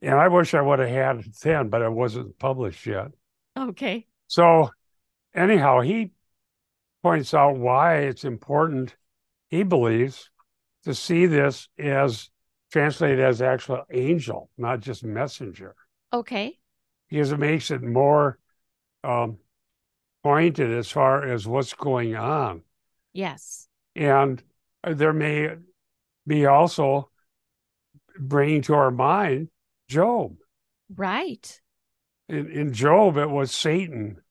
And 0.00 0.14
I 0.14 0.28
wish 0.28 0.54
I 0.54 0.62
would 0.62 0.78
have 0.78 0.88
had 0.88 1.18
it 1.18 1.36
then, 1.42 1.68
but 1.68 1.82
it 1.82 1.92
wasn't 1.92 2.38
published 2.38 2.86
yet. 2.86 3.08
Okay. 3.56 4.06
So, 4.32 4.70
anyhow, 5.34 5.80
he 5.82 6.10
points 7.02 7.34
out 7.34 7.58
why 7.58 7.96
it's 7.98 8.24
important, 8.24 8.96
he 9.50 9.62
believes, 9.62 10.30
to 10.84 10.94
see 10.94 11.26
this 11.26 11.68
as 11.78 12.30
translated 12.72 13.20
as 13.20 13.42
actual 13.42 13.82
angel, 13.90 14.48
not 14.56 14.80
just 14.80 15.04
messenger, 15.04 15.74
Okay. 16.14 16.58
because 17.10 17.30
it 17.30 17.38
makes 17.38 17.70
it 17.70 17.82
more 17.82 18.38
um, 19.04 19.36
pointed 20.22 20.72
as 20.72 20.90
far 20.90 21.28
as 21.28 21.46
what's 21.46 21.74
going 21.74 22.16
on. 22.16 22.62
Yes. 23.12 23.68
And 23.94 24.42
there 24.82 25.12
may 25.12 25.56
be 26.26 26.46
also 26.46 27.10
bringing 28.18 28.62
to 28.62 28.72
our 28.76 28.90
mind 28.90 29.48
Job. 29.88 30.36
Right. 30.88 31.60
In, 32.30 32.50
in 32.50 32.72
Job, 32.72 33.18
it 33.18 33.28
was 33.28 33.52
Satan 33.52 34.21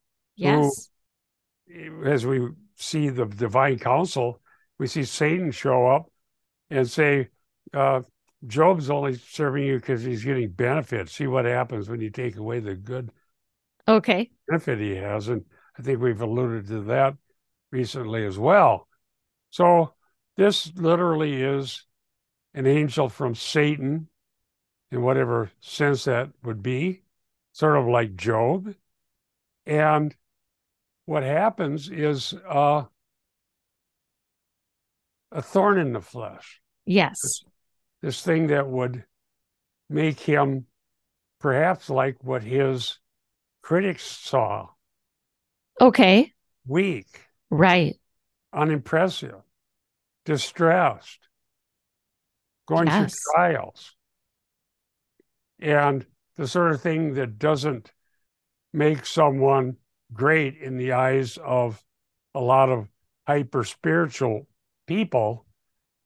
Yes. 0.41 0.89
as 2.05 2.25
we 2.25 2.49
see 2.75 3.09
the 3.09 3.25
divine 3.25 3.79
council, 3.79 4.41
we 4.77 4.87
see 4.87 5.03
Satan 5.03 5.51
show 5.51 5.87
up 5.87 6.11
and 6.69 6.89
say, 6.89 7.29
uh, 7.73 8.01
Job's 8.47 8.89
only 8.89 9.15
serving 9.15 9.65
you 9.65 9.75
because 9.75 10.03
he's 10.03 10.23
getting 10.23 10.49
benefits. 10.49 11.13
See 11.13 11.27
what 11.27 11.45
happens 11.45 11.89
when 11.89 12.01
you 12.01 12.09
take 12.09 12.37
away 12.37 12.59
the 12.59 12.75
good 12.75 13.11
Okay. 13.87 14.31
benefit 14.47 14.79
he 14.79 14.95
has. 14.95 15.27
And 15.27 15.45
I 15.77 15.81
think 15.81 15.99
we've 16.01 16.21
alluded 16.21 16.67
to 16.67 16.81
that 16.83 17.15
recently 17.71 18.25
as 18.25 18.37
well. 18.39 18.87
So 19.49 19.93
this 20.37 20.73
literally 20.75 21.41
is 21.41 21.85
an 22.53 22.65
angel 22.65 23.09
from 23.09 23.35
Satan 23.35 24.07
in 24.91 25.01
whatever 25.01 25.51
sense 25.61 26.05
that 26.05 26.29
would 26.43 26.63
be, 26.63 27.03
sort 27.53 27.77
of 27.77 27.87
like 27.87 28.15
Job. 28.15 28.73
And 29.65 30.15
what 31.05 31.23
happens 31.23 31.89
is 31.89 32.33
uh, 32.47 32.83
a 35.31 35.41
thorn 35.41 35.79
in 35.79 35.93
the 35.93 36.01
flesh, 36.01 36.61
Yes. 36.85 37.43
this 38.01 38.21
thing 38.21 38.47
that 38.47 38.67
would 38.67 39.05
make 39.89 40.19
him 40.19 40.65
perhaps 41.39 41.89
like 41.89 42.23
what 42.23 42.43
his 42.43 42.99
critics 43.61 44.03
saw 44.03 44.69
Okay. 45.79 46.33
weak, 46.67 47.21
Right. 47.49 47.99
unimpressive, 48.53 49.41
distressed, 50.25 51.27
going 52.67 52.87
Yes. 52.87 52.97
through 52.97 53.33
trials, 53.35 53.95
and 55.59 56.05
the 56.35 56.47
sort 56.47 56.71
of 56.71 56.81
thing 56.81 57.13
that 57.15 57.37
doesn't 57.39 57.91
make 58.73 59.05
someone 59.05 59.77
great 60.13 60.57
in 60.57 60.77
the 60.77 60.93
eyes 60.93 61.37
of 61.37 61.81
a 62.33 62.39
lot 62.39 62.69
of 62.69 62.87
hyper 63.27 63.63
spiritual 63.63 64.47
people 64.87 65.45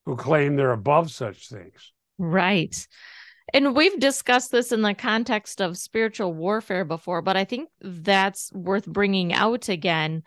who 0.04 0.16
claim 0.16 0.56
they're 0.56 0.72
above 0.72 1.10
such 1.10 1.48
things. 1.48 1.92
Right. 2.18 2.86
And 3.52 3.76
we've 3.76 3.98
discussed 3.98 4.50
this 4.50 4.72
in 4.72 4.82
the 4.82 4.94
context 4.94 5.60
of 5.60 5.78
spiritual 5.78 6.32
warfare 6.34 6.84
before, 6.84 7.22
but 7.22 7.36
I 7.36 7.44
think 7.44 7.68
that's 7.80 8.52
worth 8.52 8.86
bringing 8.86 9.32
out 9.32 9.68
again. 9.68 10.22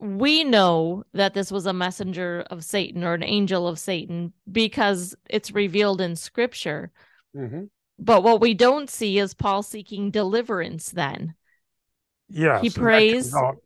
We 0.00 0.44
know 0.44 1.02
that 1.14 1.34
this 1.34 1.50
was 1.50 1.66
a 1.66 1.72
messenger 1.72 2.44
of 2.50 2.64
Satan 2.64 3.02
or 3.02 3.14
an 3.14 3.24
angel 3.24 3.66
of 3.66 3.80
Satan 3.80 4.32
because 4.50 5.16
it's 5.28 5.50
revealed 5.50 6.00
in 6.00 6.14
scripture. 6.14 6.92
Mhm. 7.34 7.70
But 7.98 8.22
what 8.22 8.40
we 8.40 8.54
don't 8.54 8.88
see 8.88 9.18
is 9.18 9.34
Paul 9.34 9.64
seeking 9.64 10.12
deliverance 10.12 10.90
then. 10.90 11.34
Yes. 12.28 12.62
He 12.62 12.70
prays- 12.70 13.32
comes 13.32 13.34
out- 13.34 13.62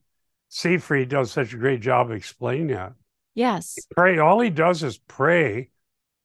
Seifrid 0.51 1.09
does 1.09 1.31
such 1.33 1.55
a 1.55 1.57
great 1.57 1.81
job 1.81 2.11
explaining 2.11 2.69
that. 2.69 2.93
Yes. 3.35 3.79
Pray. 3.97 4.19
All 4.19 4.39
he 4.41 4.51
does 4.51 4.83
is 4.83 4.99
pray 4.99 5.71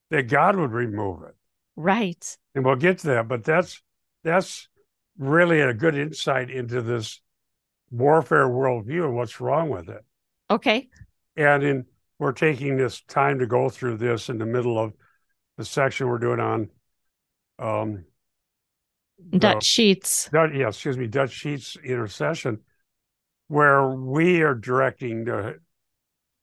that 0.10 0.24
God 0.24 0.56
would 0.58 0.72
remove 0.72 1.24
it. 1.24 1.36
Right. 1.80 2.38
and 2.56 2.66
we'll 2.66 2.76
get 2.76 2.98
to 3.00 3.08
that 3.08 3.28
but 3.28 3.44
that's 3.44 3.84
that's 4.24 4.68
really 5.20 5.60
a 5.62 5.76
good 5.76 5.96
insight 5.96 6.50
into 6.50 6.82
this 6.82 7.22
warfare 7.92 8.48
worldview 8.48 9.06
and 9.06 9.16
what's 9.16 9.40
wrong 9.40 9.70
with 9.70 9.88
it 9.88 10.04
Okay. 10.50 10.90
and 11.36 11.62
in 11.64 11.86
we're 12.18 12.32
taking 12.32 12.76
this 12.78 13.02
time 13.02 13.38
to 13.40 13.46
go 13.46 13.70
through 13.70 13.98
this 13.98 14.28
in 14.28 14.40
the 14.40 14.46
middle 14.48 14.80
of 14.80 14.94
the 15.58 15.66
section 15.66 16.08
we're 16.08 16.18
doing 16.18 16.40
on 16.40 16.70
um 17.60 18.06
Dutch 19.38 19.64
sheets. 19.64 20.30
Dutch, 20.32 20.52
yeah, 20.54 20.68
excuse 20.68 20.98
me, 20.98 21.08
Dutch 21.08 21.32
Sheets 21.32 21.76
intercession, 21.84 22.60
where 23.48 23.90
we 23.90 24.42
are 24.42 24.56
directing 24.56 25.26
the 25.26 25.60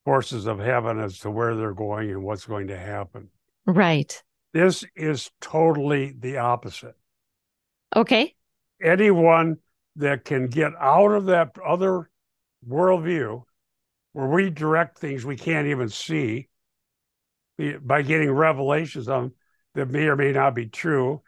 forces 0.05 0.47
of 0.47 0.59
heaven 0.59 0.99
as 1.01 1.19
to 1.21 1.31
where 1.31 1.55
they're 1.55 1.73
going 1.73 2.11
and 2.11 2.23
what's 2.23 2.45
going 2.47 2.69
to 2.69 2.79
happen. 2.79 3.29
Right. 3.67 4.23
This 4.53 4.85
is 4.95 5.31
totally 5.41 6.15
the 6.19 6.39
opposite. 6.39 6.95
Okay. 7.97 8.35
anyone 8.83 9.57
that 9.97 10.25
can 10.25 10.49
get 10.49 10.73
out 10.81 11.13
of 11.13 11.27
that 11.27 11.57
other 11.65 12.11
worldview 12.69 13.43
where 14.13 14.29
we 14.29 14.51
direct 14.51 14.99
things 14.99 15.25
we 15.25 15.37
can't 15.37 15.69
even 15.69 15.89
see 15.89 16.49
by 17.81 18.03
getting 18.03 18.31
revelations 18.31 19.09
on 19.09 19.33
that 19.75 19.89
may 19.89 20.07
or 20.07 20.17
may 20.17 20.33
not 20.33 20.55
be 20.55 20.67
true. 20.67 21.23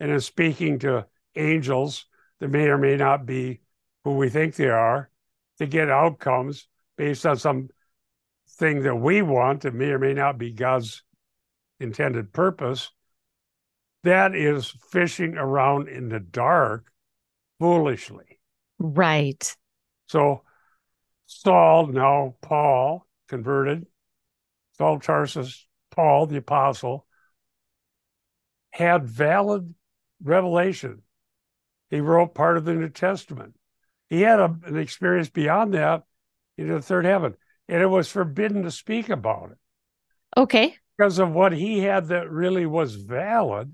And 0.00 0.10
in 0.10 0.20
speaking 0.20 0.80
to 0.80 1.06
angels 1.36 2.06
that 2.40 2.48
may 2.48 2.68
or 2.68 2.78
may 2.78 2.96
not 2.96 3.26
be 3.26 3.60
who 4.02 4.16
we 4.16 4.30
think 4.30 4.56
they 4.56 4.68
are 4.68 5.10
to 5.58 5.66
get 5.66 5.90
outcomes 5.90 6.66
based 6.96 7.26
on 7.26 7.36
some 7.36 7.68
thing 8.48 8.82
that 8.82 8.96
we 8.96 9.22
want 9.22 9.62
that 9.62 9.74
may 9.74 9.90
or 9.90 9.98
may 9.98 10.14
not 10.14 10.38
be 10.38 10.52
God's 10.52 11.02
intended 11.78 12.32
purpose, 12.32 12.90
that 14.02 14.34
is 14.34 14.72
fishing 14.90 15.36
around 15.36 15.88
in 15.88 16.08
the 16.08 16.20
dark 16.20 16.90
foolishly. 17.58 18.40
Right. 18.78 19.54
So 20.06 20.42
Saul, 21.26 21.88
now 21.88 22.36
Paul, 22.40 23.06
converted, 23.28 23.86
Saul 24.78 24.98
Tarsus, 24.98 25.66
Paul, 25.90 26.26
the 26.26 26.38
apostle, 26.38 27.06
had 28.70 29.04
valid 29.04 29.74
revelation. 30.22 31.02
He 31.90 32.00
wrote 32.00 32.34
part 32.34 32.56
of 32.56 32.64
the 32.64 32.74
New 32.74 32.88
Testament. 32.88 33.54
He 34.08 34.22
had 34.22 34.40
a, 34.40 34.56
an 34.64 34.76
experience 34.76 35.28
beyond 35.28 35.74
that 35.74 36.04
in 36.56 36.68
the 36.68 36.82
third 36.82 37.04
heaven, 37.04 37.34
and 37.68 37.82
it 37.82 37.86
was 37.86 38.10
forbidden 38.10 38.62
to 38.62 38.70
speak 38.70 39.08
about 39.08 39.52
it. 39.52 39.58
Okay. 40.36 40.76
Because 40.96 41.18
of 41.18 41.32
what 41.32 41.52
he 41.52 41.80
had 41.80 42.08
that 42.08 42.30
really 42.30 42.66
was 42.66 42.94
valid, 42.94 43.72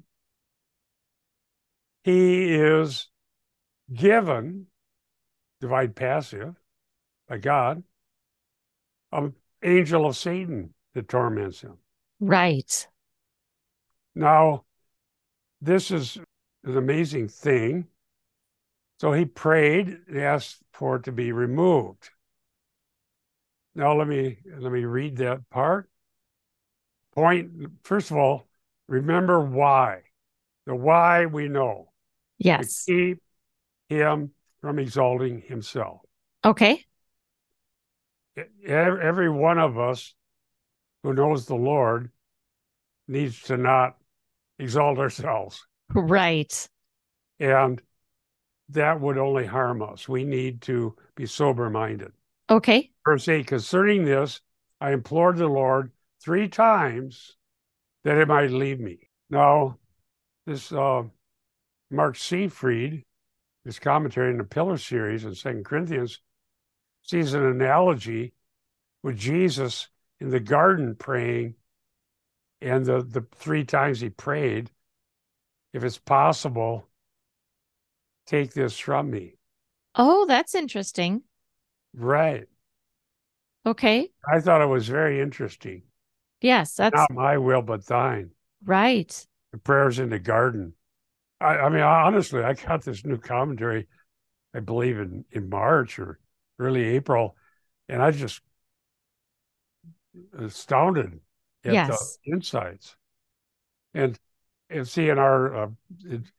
he 2.04 2.54
is 2.54 3.08
given, 3.92 4.66
divine 5.60 5.92
passive, 5.92 6.54
by 7.28 7.38
God, 7.38 7.82
an 9.12 9.34
angel 9.62 10.06
of 10.06 10.16
Satan 10.16 10.72
that 10.94 11.08
torments 11.08 11.60
him. 11.60 11.78
Right. 12.20 12.86
Now, 14.14 14.64
this 15.60 15.90
is 15.90 16.18
an 16.66 16.76
amazing 16.76 17.28
thing. 17.28 17.86
So 18.98 19.12
he 19.12 19.24
prayed, 19.24 19.98
he 20.10 20.20
asked 20.20 20.62
for 20.72 20.96
it 20.96 21.04
to 21.04 21.12
be 21.12 21.32
removed. 21.32 22.10
Now 23.74 23.94
let 23.94 24.08
me 24.08 24.38
let 24.58 24.72
me 24.72 24.84
read 24.84 25.18
that 25.18 25.48
part. 25.50 25.90
Point 27.14 27.50
first 27.82 28.10
of 28.10 28.16
all, 28.16 28.46
remember 28.88 29.40
why. 29.40 30.02
The 30.64 30.74
why 30.74 31.26
we 31.26 31.48
know. 31.48 31.92
Yes. 32.38 32.84
To 32.84 32.92
keep 32.92 33.22
him 33.88 34.32
from 34.60 34.78
exalting 34.78 35.42
himself. 35.42 36.00
Okay. 36.44 36.84
Every 38.66 39.30
one 39.30 39.58
of 39.58 39.78
us 39.78 40.14
who 41.02 41.14
knows 41.14 41.46
the 41.46 41.54
Lord 41.54 42.10
needs 43.06 43.40
to 43.42 43.56
not 43.56 43.96
exalt 44.58 44.98
ourselves. 44.98 45.66
Right. 45.94 46.68
And 47.38 47.80
that 48.70 49.00
would 49.00 49.18
only 49.18 49.46
harm 49.46 49.82
us. 49.82 50.08
We 50.08 50.24
need 50.24 50.62
to 50.62 50.96
be 51.14 51.26
sober 51.26 51.70
minded. 51.70 52.12
Okay. 52.50 52.90
Verse 53.04 53.28
8 53.28 53.46
Concerning 53.46 54.04
this, 54.04 54.40
I 54.80 54.92
implored 54.92 55.36
the 55.36 55.48
Lord 55.48 55.92
three 56.20 56.48
times 56.48 57.36
that 58.04 58.18
it 58.18 58.28
might 58.28 58.50
leave 58.50 58.80
me. 58.80 59.10
Now, 59.30 59.78
this 60.46 60.72
uh, 60.72 61.04
Mark 61.90 62.16
Seifrid, 62.16 63.04
his 63.64 63.78
commentary 63.78 64.30
in 64.30 64.38
the 64.38 64.44
Pillar 64.44 64.78
series 64.78 65.24
in 65.24 65.34
Second 65.34 65.64
Corinthians, 65.64 66.20
sees 67.02 67.34
an 67.34 67.44
analogy 67.44 68.32
with 69.02 69.16
Jesus 69.16 69.88
in 70.20 70.30
the 70.30 70.40
garden 70.40 70.96
praying, 70.96 71.54
and 72.60 72.84
the, 72.84 73.02
the 73.02 73.26
three 73.34 73.64
times 73.64 74.00
he 74.00 74.08
prayed, 74.08 74.70
if 75.72 75.84
it's 75.84 75.98
possible, 75.98 76.88
take 78.26 78.52
this 78.52 78.78
from 78.78 79.10
me. 79.10 79.36
Oh, 79.96 80.26
that's 80.26 80.54
interesting. 80.54 81.24
Right. 81.94 82.48
Okay. 83.66 84.12
I 84.32 84.38
thought 84.40 84.62
it 84.62 84.66
was 84.66 84.86
very 84.86 85.20
interesting. 85.20 85.82
Yes, 86.40 86.74
that's 86.76 86.96
Not 87.00 87.12
my 87.12 87.38
will, 87.38 87.62
but 87.62 87.86
thine. 87.86 88.32
right. 88.64 89.26
The 89.52 89.58
prayers 89.58 89.98
in 89.98 90.10
the 90.10 90.18
garden. 90.20 90.74
I, 91.40 91.58
I 91.58 91.68
mean, 91.70 91.82
honestly, 91.82 92.42
I 92.42 92.54
got 92.54 92.84
this 92.84 93.04
new 93.04 93.18
commentary, 93.18 93.88
I 94.54 94.60
believe 94.60 94.98
in, 94.98 95.24
in 95.32 95.48
March 95.50 95.98
or 95.98 96.20
early 96.58 96.84
April, 96.84 97.36
and 97.88 98.02
I 98.02 98.10
just 98.12 98.42
astounded 100.38 101.20
at 101.64 101.72
Yes. 101.72 102.18
the 102.24 102.32
insights. 102.32 102.96
And 103.94 104.18
and 104.68 104.86
see, 104.86 105.08
in 105.08 105.18
our 105.18 105.54
uh, 105.54 105.68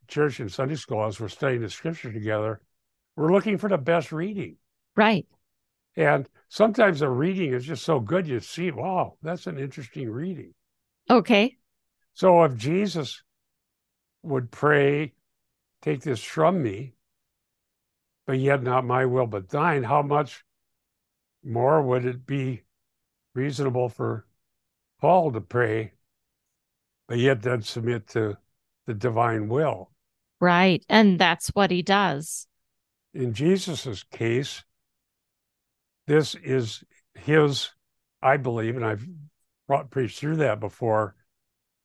church 0.08 0.40
and 0.40 0.52
Sunday 0.52 0.76
school, 0.76 1.06
as 1.06 1.20
we're 1.20 1.30
studying 1.30 1.62
the 1.62 1.70
scripture 1.70 2.12
together, 2.12 2.62
we're 3.16 3.32
looking 3.32 3.58
for 3.58 3.70
the 3.70 3.78
best 3.78 4.12
reading. 4.12 4.58
Right. 4.96 5.26
And 5.96 6.28
sometimes 6.50 7.00
the 7.00 7.10
reading 7.10 7.54
is 7.54 7.66
just 7.66 7.84
so 7.84 8.00
good, 8.00 8.28
you 8.28 8.40
see, 8.40 8.72
wow, 8.72 9.18
that's 9.24 9.48
an 9.48 9.58
interesting 9.58 10.10
reading. 10.10 10.54
Okay. 11.10 11.56
So 12.14 12.44
if 12.44 12.56
Jesus 12.56 13.24
would 14.24 14.52
pray, 14.52 15.14
take 15.82 16.02
this 16.02 16.24
from 16.24 16.62
me, 16.62 16.94
but 18.26 18.40
yet 18.40 18.62
not 18.62 18.86
my 18.86 19.06
will, 19.06 19.28
but 19.28 19.50
thine, 19.50 19.84
how 19.84 20.02
much 20.02 20.44
more 21.44 21.82
would 21.82 22.06
it 22.06 22.26
be 22.26 22.64
reasonable 23.34 23.88
for 23.88 24.26
Paul 25.00 25.32
to 25.32 25.42
pray, 25.42 25.94
but 27.08 27.18
yet 27.18 27.42
then 27.42 27.62
submit 27.62 28.08
to 28.10 28.38
the 28.86 28.94
divine 28.94 29.48
will? 29.48 29.92
Right. 30.40 30.84
And 30.90 31.20
that's 31.20 31.50
what 31.50 31.72
he 31.72 31.82
does. 31.82 32.48
In 33.14 33.34
Jesus's 33.34 34.04
case, 34.04 34.64
this 36.06 36.36
is 36.36 36.84
his, 37.16 37.72
I 38.22 38.38
believe, 38.38 38.76
and 38.76 38.86
I've 38.86 39.06
brought, 39.68 39.90
preached 39.90 40.20
through 40.20 40.38
that 40.38 40.60
before. 40.60 41.16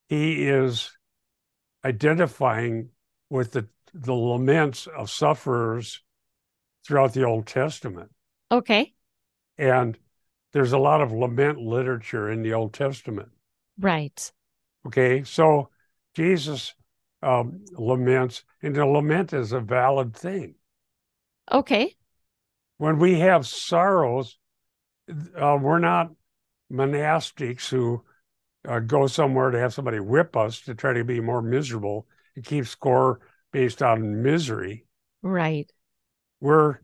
He 0.09 0.47
is 0.47 0.91
identifying 1.85 2.91
with 3.31 3.53
the, 3.53 3.67
the 3.95 4.15
laments 4.15 4.87
of 4.87 5.11
sufferers 5.11 6.03
throughout 6.87 7.15
the 7.15 7.25
Old 7.25 7.47
Testament. 7.47 8.11
Okay. 8.51 8.93
And 9.57 9.99
there's 10.53 10.73
a 10.73 10.79
lot 10.79 11.01
of 11.01 11.13
lament 11.13 11.59
literature 11.59 12.31
in 12.31 12.43
the 12.43 12.53
Old 12.53 12.75
Testament. 12.75 13.31
Right. 13.79 14.31
Okay. 14.87 15.25
So 15.25 15.71
Jesus 16.15 16.75
um, 17.23 17.65
laments, 17.73 18.45
and 18.63 18.75
the 18.75 18.85
lament 18.85 19.33
is 19.33 19.53
a 19.53 19.61
valid 19.61 20.15
thing. 20.15 20.55
Okay. 21.51 21.95
When 22.79 22.99
we 22.99 23.21
have 23.21 23.47
sorrows, 23.47 24.39
uh, 25.09 25.59
we're 25.61 25.79
not 25.79 26.11
monastics 26.73 27.69
who 27.69 28.03
uh, 28.67 28.81
go 28.81 29.07
somewhere 29.07 29.51
to 29.51 29.59
have 29.59 29.75
somebody 29.75 30.01
whip 30.01 30.37
us 30.37 30.61
to 30.63 30.75
try 30.75 30.93
to 30.93 31.05
be 31.05 31.21
more 31.21 31.43
miserable 31.43 32.07
and 32.35 32.45
keep 32.45 32.67
score 32.67 33.21
based 33.53 33.83
on 33.83 34.23
misery. 34.23 34.87
Right. 35.23 35.71
We're 36.41 36.79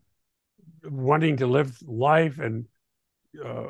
wanting 0.83 1.37
to 1.37 1.47
live 1.47 1.77
life 1.85 2.39
and 2.39 2.65
uh, 3.43 3.67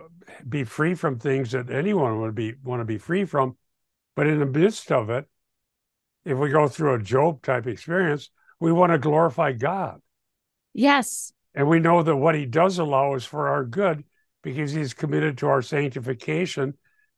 be 0.47 0.63
free 0.63 0.95
from 0.95 1.19
things 1.19 1.51
that 1.51 1.69
anyone 1.69 2.21
would 2.21 2.35
be 2.35 2.53
want 2.63 2.81
to 2.81 2.85
be 2.85 2.97
free 2.97 3.25
from. 3.25 3.55
But 4.19 4.27
in 4.27 4.39
the 4.39 4.45
midst 4.45 4.91
of 4.91 5.09
it, 5.09 5.29
if 6.25 6.37
we 6.37 6.49
go 6.49 6.67
through 6.67 6.95
a 6.95 7.01
Job 7.01 7.41
type 7.41 7.67
experience, 7.67 8.29
we 8.59 8.69
want 8.69 8.91
to 8.91 8.97
glorify 8.97 9.53
God. 9.53 10.01
Yes. 10.73 11.31
And 11.55 11.69
we 11.69 11.79
know 11.79 12.03
that 12.03 12.17
what 12.17 12.35
he 12.35 12.45
does 12.45 12.79
allow 12.79 13.13
is 13.13 13.23
for 13.23 13.47
our 13.47 13.63
good 13.63 14.03
because 14.43 14.73
he's 14.73 14.93
committed 14.93 15.37
to 15.37 15.47
our 15.47 15.61
sanctification 15.61 16.73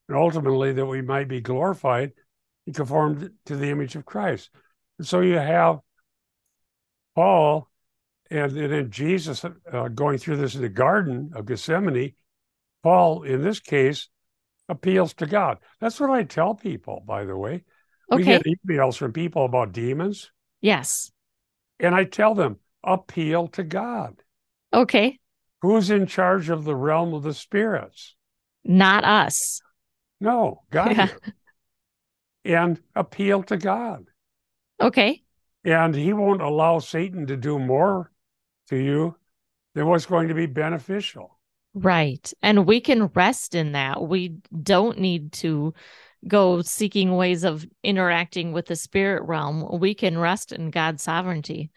and 0.07 0.15
ultimately 0.15 0.73
that 0.73 0.85
we 0.85 1.01
might 1.01 1.27
be 1.27 1.41
glorified 1.41 2.11
and 2.67 2.75
conformed 2.75 3.31
to 3.45 3.55
the 3.55 3.71
image 3.71 3.95
of 3.95 4.05
Christ. 4.05 4.51
And 4.99 5.07
so 5.07 5.21
you 5.21 5.39
have 5.39 5.79
Paul 7.15 7.67
and, 8.29 8.55
and 8.55 8.71
then 8.71 8.91
Jesus 8.91 9.43
uh, 9.43 9.87
going 9.87 10.19
through 10.19 10.37
this 10.37 10.53
in 10.53 10.61
the 10.61 10.69
Garden 10.69 11.31
of 11.33 11.47
Gethsemane. 11.47 12.13
Paul, 12.83 13.23
in 13.23 13.41
this 13.41 13.59
case, 13.59 14.07
appeals 14.71 15.13
to 15.15 15.25
God. 15.25 15.60
That's 15.79 15.99
what 15.99 16.10
I 16.10 16.23
tell 16.23 16.55
people, 16.55 17.03
by 17.05 17.25
the 17.25 17.36
way. 17.38 17.63
We 18.10 18.23
get 18.23 18.43
emails 18.45 18.97
from 18.97 19.13
people 19.13 19.45
about 19.45 19.71
demons, 19.71 20.31
Yes. 20.60 21.12
and 21.79 21.95
I 21.95 22.03
tell 22.03 22.36
them, 22.36 22.57
appeal 22.84 23.47
to 23.49 23.63
God. 23.63 24.21
Okay. 24.73 25.19
Who's 25.62 25.89
in 25.91 26.07
charge 26.07 26.49
of 26.49 26.63
the 26.63 26.75
realm 26.75 27.13
of 27.13 27.23
the 27.23 27.34
spirits? 27.34 28.15
Not 28.65 29.03
us. 29.05 29.62
No, 30.19 30.63
God. 30.71 30.97
Yeah. 30.97 31.07
And 32.43 32.79
appeal 32.95 33.43
to 33.43 33.57
God. 33.57 34.07
Okay. 34.81 35.21
And 35.63 35.93
he 35.95 36.12
won't 36.12 36.41
allow 36.41 36.79
Satan 36.79 37.27
to 37.27 37.38
do 37.38 37.60
more 37.60 38.12
to 38.69 38.77
you 38.77 39.15
than 39.75 39.86
what's 39.88 40.05
going 40.07 40.27
to 40.29 40.34
be 40.34 40.47
beneficial. 40.47 41.38
Right. 41.73 42.31
And 42.41 42.65
we 42.65 42.81
can 42.81 43.07
rest 43.07 43.55
in 43.55 43.71
that. 43.73 44.01
We 44.01 44.38
don't 44.62 44.99
need 44.99 45.31
to 45.34 45.73
go 46.27 46.62
seeking 46.62 47.15
ways 47.15 47.43
of 47.43 47.65
interacting 47.84 48.51
with 48.51 48.67
the 48.67 48.75
spirit 48.75 49.23
realm, 49.23 49.79
we 49.79 49.93
can 49.93 50.17
rest 50.17 50.51
in 50.51 50.69
God's 50.69 51.03
sovereignty. 51.03 51.71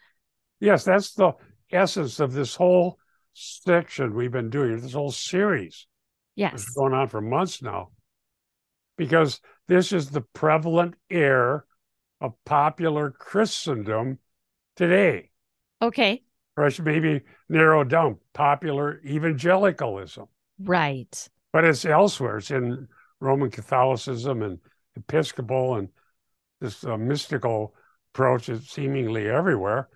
Yes, 0.61 0.85
that's 0.85 1.13
the 1.13 1.33
essence 1.73 2.21
of 2.21 2.33
this 2.33 2.55
whole 2.55 2.99
section 3.33 4.15
we've 4.15 4.33
been 4.33 4.51
doing, 4.51 4.81
this 4.81 4.93
whole 4.93 5.13
series. 5.13 5.87
Yes. 6.37 6.55
It's 6.55 6.75
going 6.75 6.93
on 6.93 7.09
for 7.09 7.21
months 7.21 7.63
now. 7.63 7.91
Because 8.97 9.41
this 9.67 9.93
is 9.93 10.11
the 10.11 10.21
prevalent 10.21 10.95
air 11.11 11.65
of 12.21 12.35
popular 12.45 13.11
Christendom 13.11 14.19
today. 14.77 15.31
Okay. 15.83 16.23
Or 16.57 16.65
I 16.65 16.69
should 16.69 16.85
maybe 16.85 17.23
narrow 17.49 17.85
down 17.85 18.19
popular 18.33 19.01
evangelicalism. 19.05 20.27
Right. 20.59 21.29
But 21.53 21.65
it's 21.65 21.85
elsewhere. 21.85 22.39
It's 22.39 22.51
in 22.51 22.89
Roman 23.21 23.51
Catholicism 23.51 24.43
and 24.43 24.59
Episcopal 24.97 25.77
and 25.77 25.89
this 26.61 26.85
uh, 26.85 26.97
mystical 26.97 27.75
approach 28.13 28.49
is 28.49 28.69
seemingly 28.69 29.29
everywhere. 29.29 29.89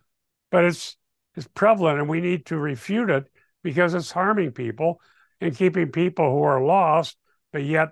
But 0.51 0.65
it's 0.65 0.97
it's 1.37 1.49
prevalent, 1.55 2.01
and 2.01 2.09
we 2.09 2.21
need 2.21 2.47
to 2.47 2.57
refute 2.57 3.11
it 3.11 3.31
because 3.63 3.95
it's 3.95 4.11
harming 4.11 4.53
people 4.53 5.01
and 5.41 5.57
keeping 5.57 5.93
people 5.93 6.33
who 6.33 6.43
are 6.43 6.63
lost 6.65 7.17
but 7.53 7.65
yet 7.65 7.91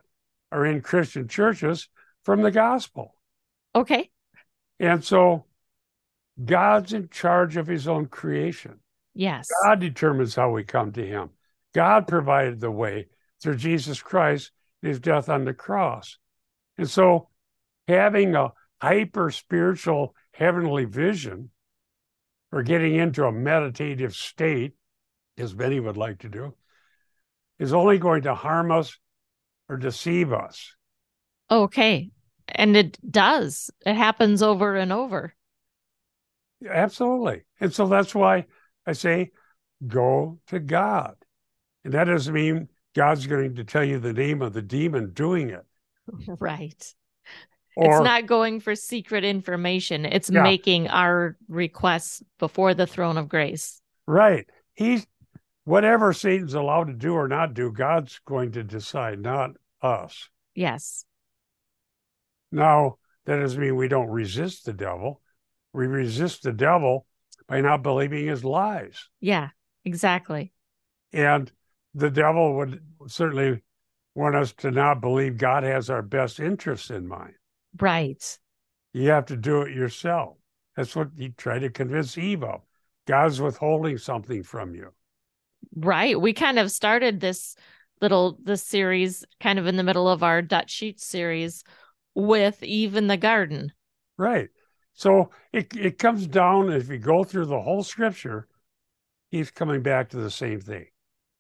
are 0.50 0.66
in 0.66 0.80
Christian 0.80 1.28
churches 1.28 1.88
from 2.24 2.42
the 2.42 2.50
gospel. 2.50 3.14
Okay. 3.74 4.10
And 4.80 5.04
so 5.04 5.44
God's 6.44 6.92
in 6.92 7.08
charge 7.08 7.56
of 7.56 7.66
his 7.66 7.88
own 7.88 8.06
creation. 8.06 8.80
Yes. 9.14 9.48
God 9.64 9.80
determines 9.80 10.34
how 10.34 10.50
we 10.50 10.64
come 10.64 10.92
to 10.92 11.06
him. 11.06 11.30
God 11.74 12.06
provided 12.06 12.60
the 12.60 12.70
way 12.70 13.08
through 13.42 13.56
Jesus 13.56 14.02
Christ, 14.02 14.50
his 14.82 15.00
death 15.00 15.28
on 15.28 15.44
the 15.44 15.54
cross. 15.54 16.18
And 16.76 16.88
so 16.88 17.28
having 17.88 18.34
a 18.34 18.52
hyper 18.80 19.30
spiritual 19.30 20.14
heavenly 20.32 20.84
vision 20.84 21.50
or 22.52 22.62
getting 22.62 22.94
into 22.94 23.24
a 23.24 23.32
meditative 23.32 24.14
state, 24.14 24.74
as 25.38 25.54
many 25.54 25.80
would 25.80 25.96
like 25.96 26.18
to 26.20 26.28
do, 26.28 26.54
is 27.58 27.72
only 27.72 27.98
going 27.98 28.22
to 28.22 28.34
harm 28.34 28.70
us 28.70 28.98
or 29.68 29.76
deceive 29.76 30.32
us. 30.32 30.74
Okay. 31.50 32.10
And 32.48 32.76
it 32.76 32.98
does. 33.10 33.70
It 33.84 33.94
happens 33.94 34.42
over 34.42 34.76
and 34.76 34.92
over. 34.92 35.34
Absolutely. 36.68 37.42
And 37.60 37.72
so 37.72 37.86
that's 37.86 38.14
why 38.14 38.46
I 38.86 38.92
say 38.92 39.30
go 39.86 40.38
to 40.48 40.58
God. 40.58 41.16
And 41.84 41.94
that 41.94 42.04
doesn't 42.04 42.32
mean 42.32 42.68
God's 42.94 43.26
going 43.26 43.56
to 43.56 43.64
tell 43.64 43.84
you 43.84 43.98
the 43.98 44.12
name 44.12 44.42
of 44.42 44.52
the 44.52 44.62
demon 44.62 45.12
doing 45.12 45.50
it. 45.50 45.64
Right. 46.40 46.94
Or, 47.76 47.96
it's 47.98 48.04
not 48.04 48.26
going 48.26 48.60
for 48.60 48.74
secret 48.74 49.22
information. 49.24 50.06
It's 50.06 50.30
Yeah. 50.30 50.42
making 50.42 50.88
our 50.88 51.36
requests 51.48 52.22
before 52.38 52.72
the 52.72 52.86
throne 52.86 53.18
of 53.18 53.28
grace. 53.28 53.82
right. 54.06 54.46
He's 54.74 55.06
whatever 55.64 56.12
Satan's 56.12 56.54
allowed 56.54 56.84
to 56.86 56.92
do 56.94 57.14
or 57.14 57.28
not 57.28 57.52
do, 57.54 57.70
God's 57.72 58.18
going 58.24 58.52
to 58.52 58.62
decide, 58.62 59.18
not 59.20 59.50
us. 59.82 60.28
Yes. 60.54 61.04
Now, 62.52 62.96
that 63.26 63.36
doesn't 63.40 63.60
mean 63.60 63.76
we 63.76 63.88
don't 63.88 64.08
resist 64.08 64.64
the 64.64 64.72
devil. 64.72 65.20
We 65.76 65.86
resist 65.86 66.42
the 66.42 66.52
devil 66.52 67.06
by 67.46 67.60
not 67.60 67.82
believing 67.82 68.26
his 68.26 68.44
lies. 68.44 69.08
Yeah, 69.20 69.50
exactly. 69.84 70.52
And 71.12 71.52
the 71.94 72.10
devil 72.10 72.56
would 72.56 72.80
certainly 73.08 73.62
want 74.14 74.36
us 74.36 74.54
to 74.54 74.70
not 74.70 75.02
believe 75.02 75.36
God 75.36 75.64
has 75.64 75.90
our 75.90 76.00
best 76.00 76.40
interests 76.40 76.88
in 76.88 77.06
mind. 77.06 77.34
Right. 77.78 78.38
You 78.94 79.10
have 79.10 79.26
to 79.26 79.36
do 79.36 79.62
it 79.62 79.74
yourself. 79.74 80.38
That's 80.76 80.96
what 80.96 81.08
he 81.16 81.28
tried 81.28 81.58
to 81.58 81.70
convince 81.70 82.16
Eve 82.16 82.42
of. 82.42 82.62
God's 83.06 83.40
withholding 83.40 83.98
something 83.98 84.42
from 84.42 84.74
you. 84.74 84.88
Right. 85.74 86.18
We 86.18 86.32
kind 86.32 86.58
of 86.58 86.70
started 86.70 87.20
this 87.20 87.54
little 88.00 88.38
this 88.42 88.62
series 88.62 89.26
kind 89.40 89.58
of 89.58 89.66
in 89.66 89.76
the 89.76 89.82
middle 89.82 90.08
of 90.08 90.22
our 90.22 90.40
Dutch 90.40 90.70
sheet 90.70 91.00
series 91.00 91.64
with 92.14 92.62
Eve 92.62 92.96
in 92.96 93.08
the 93.08 93.18
garden. 93.18 93.72
Right. 94.16 94.48
So 94.96 95.30
it 95.52 95.76
it 95.76 95.98
comes 95.98 96.26
down 96.26 96.72
if 96.72 96.88
you 96.88 96.98
go 96.98 97.22
through 97.22 97.46
the 97.46 97.60
whole 97.60 97.82
scripture, 97.82 98.48
he's 99.30 99.50
coming 99.50 99.82
back 99.82 100.08
to 100.10 100.16
the 100.16 100.30
same 100.30 100.58
thing. 100.58 100.86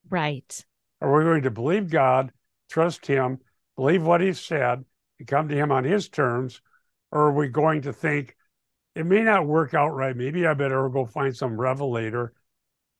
Right. 0.08 0.64
Are 1.00 1.12
we 1.16 1.24
going 1.24 1.42
to 1.42 1.50
believe 1.50 1.90
God, 1.90 2.32
trust 2.70 3.06
him, 3.06 3.38
believe 3.74 4.04
what 4.04 4.20
he 4.20 4.34
said, 4.34 4.84
and 5.18 5.26
come 5.26 5.48
to 5.48 5.54
him 5.54 5.72
on 5.72 5.84
his 5.84 6.08
terms? 6.08 6.60
Or 7.10 7.28
are 7.28 7.32
we 7.32 7.48
going 7.48 7.82
to 7.82 7.92
think 7.92 8.36
it 8.94 9.06
may 9.06 9.22
not 9.22 9.46
work 9.46 9.72
out 9.72 9.94
right? 9.94 10.14
Maybe 10.14 10.46
I 10.46 10.52
better 10.52 10.88
go 10.90 11.06
find 11.06 11.34
some 11.34 11.58
revelator 11.58 12.34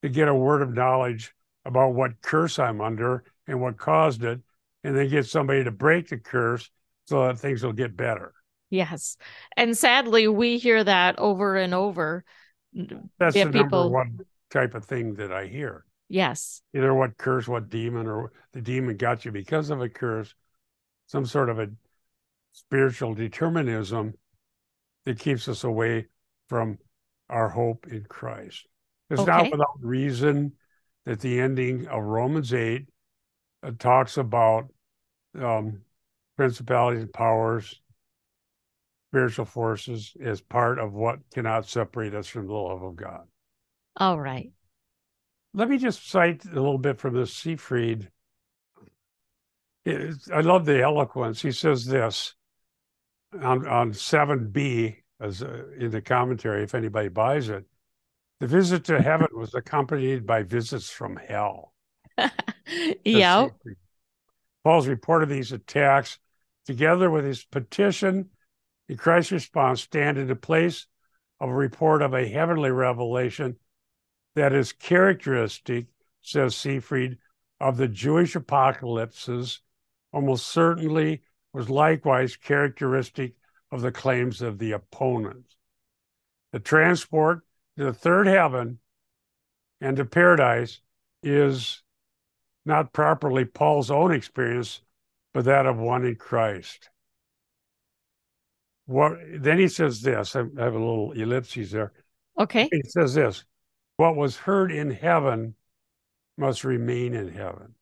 to 0.03 0.09
get 0.09 0.29
a 0.29 0.35
word 0.35 0.63
of 0.63 0.75
knowledge 0.75 1.35
about 1.67 1.95
what 1.95 2.23
curse 2.23 2.59
I'm 2.59 2.81
under 2.81 3.25
and 3.47 3.61
what 3.61 3.77
caused 3.77 4.25
it, 4.25 4.41
and 4.85 4.97
then 4.97 5.09
get 5.09 5.27
somebody 5.27 5.65
to 5.65 5.71
break 5.71 6.09
the 6.09 6.17
curse 6.17 6.71
so 7.07 7.27
that 7.27 7.39
things 7.39 7.63
will 7.63 7.73
get 7.73 7.97
better. 7.97 8.33
Yes. 8.71 9.17
And 9.57 9.77
sadly, 9.77 10.29
we 10.29 10.59
hear 10.59 10.83
that 10.83 11.19
over 11.19 11.57
and 11.57 11.73
over. 11.75 12.25
That's 13.19 13.35
the 13.35 13.47
people- 13.47 13.85
number 13.85 13.89
one 13.91 14.19
type 14.51 14.75
of 14.75 14.85
thing 14.85 15.15
that 15.15 15.33
I 15.33 15.47
hear. 15.47 15.85
Yes. 16.09 16.63
Either 16.75 16.95
what 16.95 17.17
curse, 17.17 17.49
what 17.49 17.69
demon, 17.69 18.07
or 18.07 18.33
the 18.53 18.61
demon 18.61 18.97
got 18.97 19.25
you 19.25 19.33
because 19.33 19.71
of 19.71 19.81
a 19.81 19.89
curse, 19.89 20.35
some 21.07 21.27
sort 21.27 21.49
of 21.49 21.59
a 21.59 21.69
spiritual 22.53 23.15
determinism 23.15 24.15
that 25.05 25.19
keeps 25.19 25.49
us 25.49 25.65
away 25.65 26.07
from 26.49 26.79
our 27.29 27.49
hope 27.49 27.87
in 27.89 28.05
Christ. 28.05 28.67
It's 29.11 29.21
Okay. 29.21 29.31
not 29.31 29.51
without 29.51 29.79
reason 29.81 30.53
that 31.05 31.21
the 31.21 31.41
ending 31.41 31.87
of 31.89 32.03
Romans 32.03 32.53
8 32.53 32.89
uh, 33.63 33.73
talks 33.79 34.17
about 34.17 34.73
um, 35.37 35.83
principalities 36.37 37.03
and 37.03 37.13
powers, 37.13 37.81
spiritual 39.17 39.47
forces 39.47 40.13
is 40.21 40.43
part 40.43 40.79
of 40.79 40.93
what 40.93 41.19
cannot 41.33 41.67
separate 41.67 42.15
us 42.15 42.27
from 42.27 42.47
the 42.47 42.53
love 42.53 42.83
of 42.83 42.97
God. 42.97 43.23
All 43.97 44.21
right. 44.21 44.53
Let 45.55 45.71
me 45.71 45.79
just 45.79 46.11
cite 46.11 46.45
a 46.45 46.49
little 46.51 46.77
bit 46.77 46.99
from 46.99 47.15
this 47.15 47.33
Seifrid. 47.33 48.09
It's- 49.87 50.29
I 50.31 50.41
love 50.41 50.67
the 50.67 50.83
eloquence. 50.83 51.41
He 51.41 51.51
says 51.51 51.87
this 51.87 52.35
on, 53.33 53.67
on 53.67 53.93
7b 53.93 54.97
as 55.19 55.43
uh, 55.43 55.63
in 55.79 55.93
the 55.93 56.03
commentary, 56.03 56.63
if 56.63 56.75
anybody 56.75 57.09
buys 57.09 57.49
it. 57.49 57.65
The 58.41 58.47
visit 58.47 58.85
to 58.85 59.01
heaven 59.01 59.29
was 59.33 59.55
accompanied 59.55 60.27
by 60.27 60.43
visits 60.43 60.91
from 60.91 61.17
hell. 61.17 61.73
yeah. 63.03 63.49
Paul's 64.63 64.89
report 64.89 65.23
of 65.23 65.31
these 65.31 65.53
attacks, 65.53 66.19
together 66.67 67.11
with 67.11 67.25
his 67.25 67.45
petition 67.45 68.29
and 68.89 68.99
Christ 68.99 69.31
response, 69.31 69.83
stand 69.83 70.19
in 70.19 70.27
the 70.27 70.37
place 70.37 70.87
of 71.41 71.49
a 71.49 71.55
report 71.55 72.03
of 72.03 72.15
a 72.15 72.29
heavenly 72.29 72.71
revelation 72.71 73.57
that 74.35 74.53
is 74.53 74.73
characteristic, 74.73 75.87
says 76.21 76.55
Seifrid, 76.55 77.19
of 77.61 77.77
the 77.77 77.89
Jewish 77.89 78.37
apocalypses, 78.37 79.61
almost 80.13 80.47
certainly 80.47 81.23
was 81.53 81.71
likewise 81.71 82.37
characteristic 82.37 83.35
of 83.73 83.81
the 83.81 83.93
claims 83.93 84.43
of 84.43 84.59
the 84.59 84.73
opponents. 84.73 85.57
The 86.53 86.61
transport 86.61 87.41
to 87.77 87.85
the 87.85 87.93
third 87.93 88.27
heaven 88.27 88.79
and 89.81 89.97
to 89.97 90.05
paradise 90.05 90.81
is 91.23 91.83
not 92.65 92.93
properly 92.93 93.45
Paul's 93.45 93.91
own 93.91 94.13
experience, 94.13 94.83
but 95.33 95.45
that 95.45 95.67
of 95.67 95.79
one 95.79 96.05
in 96.05 96.17
Christ. 96.17 96.91
What 98.87 99.19
then 99.39 99.59
he 99.59 99.69
says 99.69 100.01
this, 100.01 100.37
I 100.37 100.41
have 100.41 100.75
a 100.75 100.79
little 100.79 101.13
ellipses 101.13 101.73
there. 101.73 101.93
Okay. 102.39 102.69
He 102.71 102.83
says 102.89 103.15
this 103.15 103.45
what 103.97 104.17
was 104.17 104.37
heard 104.37 104.71
in 104.71 104.91
heaven 104.91 105.55
must 106.39 106.65
remain 106.65 107.15
in 107.15 107.33
heaven. 107.33 107.75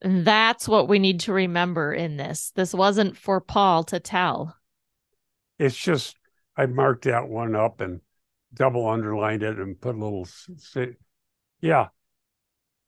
And 0.00 0.24
that's 0.24 0.66
what 0.66 0.88
we 0.88 0.98
need 0.98 1.20
to 1.20 1.32
remember 1.32 1.92
in 1.92 2.16
this. 2.16 2.52
This 2.56 2.74
wasn't 2.74 3.16
for 3.16 3.40
Paul 3.40 3.84
to 3.84 4.00
tell. 4.00 4.56
It's 5.58 5.76
just 5.76 6.16
I 6.56 6.66
marked 6.66 7.04
that 7.04 7.28
one 7.28 7.54
up 7.54 7.80
and 7.80 8.00
double 8.54 8.88
underlined 8.88 9.42
it 9.42 9.58
and 9.58 9.80
put 9.80 9.94
a 9.94 9.98
little 9.98 10.26
yeah. 11.60 11.88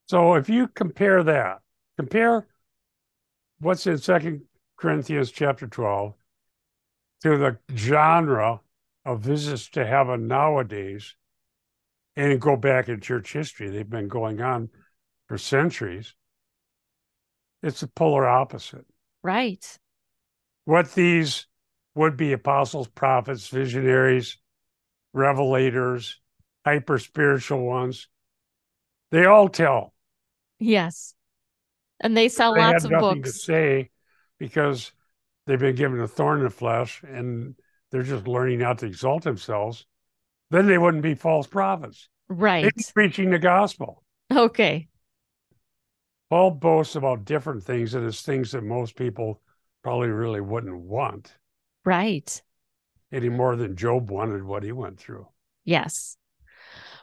So 0.07 0.35
if 0.35 0.49
you 0.49 0.69
compare 0.69 1.23
that, 1.23 1.61
compare 1.97 2.47
what's 3.61 3.87
in 3.87 3.99
Second 3.99 4.43
Corinthians 4.77 5.31
chapter 5.31 5.67
12 5.67 6.15
to 7.25 7.39
the 7.39 7.59
genre 7.75 8.61
of 9.07 9.21
visits 9.21 9.69
to 9.71 9.85
heaven 9.85 10.29
nowadays, 10.29 11.17
and 12.17 12.39
go 12.39 12.55
back 12.55 12.89
in 12.89 13.01
church 13.01 13.33
history, 13.33 13.71
they've 13.71 13.89
been 13.89 14.09
going 14.09 14.43
on 14.43 14.69
for 15.27 15.39
centuries. 15.39 16.15
It's 17.63 17.81
the 17.81 17.87
polar 17.89 18.29
opposite. 18.29 18.85
Right. 19.23 19.67
what 20.67 20.93
these 20.93 21.47
would 21.95 22.17
be 22.17 22.33
apostles, 22.33 22.89
prophets, 22.89 23.49
visionaries, 23.49 24.37
revelators, 25.17 26.17
hyper 26.65 26.99
spiritual 26.99 27.65
ones, 27.65 28.09
they 29.11 29.25
all 29.25 29.49
tell. 29.49 29.95
Yes. 30.59 31.15
And 32.01 32.15
they 32.15 32.29
sell 32.29 32.53
they 32.55 32.61
lots 32.61 32.85
of 32.85 32.91
books. 32.91 33.33
to 33.33 33.39
say 33.39 33.91
because 34.39 34.93
they've 35.47 35.59
been 35.59 35.77
given 35.77 36.01
a 36.01 36.09
thorn 36.09 36.39
in 36.39 36.45
the 36.45 36.51
flesh 36.51 37.03
and 37.03 37.55
they're 37.91 38.03
just 38.03 38.27
learning 38.27 38.61
how 38.61 38.75
to 38.75 38.87
exalt 38.87 39.25
themselves. 39.25 39.87
Then 40.51 40.67
they 40.67 40.79
wouldn't 40.79 41.03
be 41.03 41.15
false 41.15 41.47
prophets. 41.47 42.09
Right. 42.29 42.65
They'd 42.65 42.75
be 42.75 42.85
preaching 42.93 43.31
the 43.31 43.39
gospel. 43.39 44.03
Okay. 44.33 44.89
Paul 46.31 46.53
boasts 46.53 46.97
about 46.97 47.25
different 47.25 47.63
things, 47.63 47.95
and 47.95 48.07
it's 48.07 48.23
things 48.23 48.53
that 48.53 48.65
most 48.65 48.97
people 48.97 49.41
probably 49.83 50.09
really 50.09 50.41
wouldn't 50.41 50.77
want 50.77 51.33
Right. 51.85 52.43
any 53.13 53.29
more 53.29 53.57
than 53.57 53.77
Job 53.77 54.11
wanted 54.11 54.43
what 54.43 54.63
he 54.63 54.73
went 54.73 54.99
through. 54.99 55.29
Yes. 55.65 56.17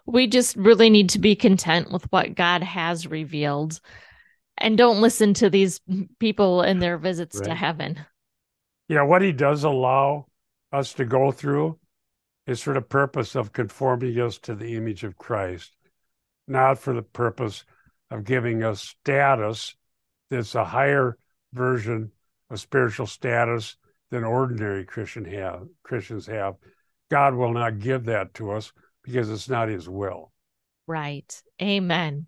We 0.05 0.27
just 0.27 0.55
really 0.55 0.89
need 0.89 1.09
to 1.09 1.19
be 1.19 1.35
content 1.35 1.91
with 1.91 2.11
what 2.11 2.35
God 2.35 2.63
has 2.63 3.05
revealed 3.05 3.79
and 4.57 4.77
don't 4.77 5.01
listen 5.01 5.33
to 5.35 5.49
these 5.49 5.79
people 6.19 6.61
and 6.61 6.81
their 6.81 6.97
visits 6.97 7.39
to 7.41 7.49
Right. 7.49 7.57
Yeah, 8.87 9.03
what 9.03 9.21
he 9.21 9.31
does 9.31 9.63
allow 9.63 10.27
us 10.71 10.93
to 10.93 11.05
go 11.05 11.31
through 11.31 11.79
is 12.47 12.61
for 12.61 12.73
the 12.73 12.81
purpose 12.81 13.35
of 13.35 13.53
conforming 13.53 14.19
us 14.19 14.37
to 14.39 14.55
the 14.55 14.75
image 14.75 15.03
of 15.03 15.17
Christ, 15.17 15.75
not 16.47 16.79
for 16.79 16.93
the 16.93 17.01
purpose 17.01 17.63
of 18.09 18.23
giving 18.23 18.63
us 18.63 18.81
status 18.81 19.75
that's 20.29 20.55
a 20.55 20.65
higher 20.65 21.17
version 21.53 22.11
of 22.49 22.59
spiritual 22.59 23.07
status 23.07 23.77
than 24.09 24.23
ordinary 24.23 24.85
Christian 24.85 25.25
have 25.25 25.63
Christians 25.83 26.27
have. 26.27 26.55
God 27.09 27.35
will 27.35 27.53
not 27.53 27.79
give 27.79 28.05
that 28.05 28.33
to 28.35 28.51
us 28.51 28.71
because 29.03 29.29
it's 29.29 29.49
not 29.49 29.69
his 29.69 29.87
will. 29.87 30.31
Right. 30.87 31.41
Amen. 31.61 32.27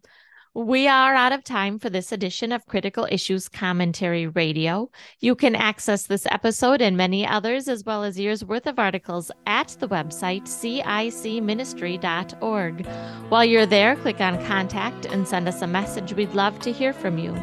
We 0.56 0.88
are 0.88 1.16
out 1.16 1.32
of 1.32 1.44
time 1.44 1.80
for 1.80 1.90
this 1.90 2.12
edition 2.12 2.52
of 2.52 2.68
Critical 2.68 3.08
Issues 3.10 3.50
Commentary 3.50 4.28
Radio. 4.28 4.92
You 5.20 5.34
can 5.34 5.56
access 5.56 6.06
this 6.06 6.28
episode 6.28 6.80
and 6.80 6.96
many 6.96 7.26
others, 7.26 7.68
as 7.68 7.84
well 7.84 8.04
as 8.04 8.20
years 8.20 8.46
worth 8.46 8.68
of 8.68 8.78
articles, 8.78 9.32
at 9.48 9.70
the 9.80 9.88
website 9.88 10.44
cicministry.org. 10.44 12.86
While 13.30 13.46
you're 13.46 13.66
there, 13.66 13.96
click 13.96 14.22
on 14.22 14.46
Contact 14.46 15.08
and 15.08 15.28
send 15.28 15.48
us 15.48 15.64
a 15.64 15.68
message. 15.68 16.14
We'd 16.14 16.36
love 16.36 16.60
to 16.60 16.72
hear 16.72 16.94
from 16.94 17.18
you. 17.18 17.36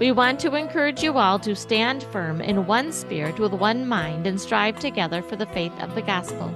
We 0.00 0.12
want 0.12 0.40
to 0.40 0.54
encourage 0.54 1.02
you 1.02 1.18
all 1.18 1.38
to 1.40 1.54
stand 1.54 2.04
firm 2.04 2.40
in 2.40 2.66
one 2.66 2.92
spirit 2.92 3.38
with 3.38 3.52
one 3.52 3.86
mind 3.86 4.26
and 4.26 4.40
strive 4.40 4.78
together 4.78 5.20
for 5.20 5.36
the 5.36 5.44
faith 5.44 5.78
of 5.80 5.94
the 5.94 6.00
gospel. 6.00 6.50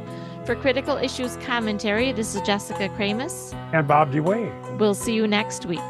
For 0.47 0.57
Critical 0.57 0.97
Issues 0.97 1.37
Commentary, 1.43 2.13
this 2.13 2.35
is 2.35 2.41
Jessica 2.41 2.89
Kramasz. 2.97 3.53
And 3.75 3.87
Bob 3.87 4.11
DeWaay. 4.11 4.79
We'll 4.79 4.95
see 4.95 5.13
you 5.13 5.27
next 5.27 5.67
week. 5.67 5.83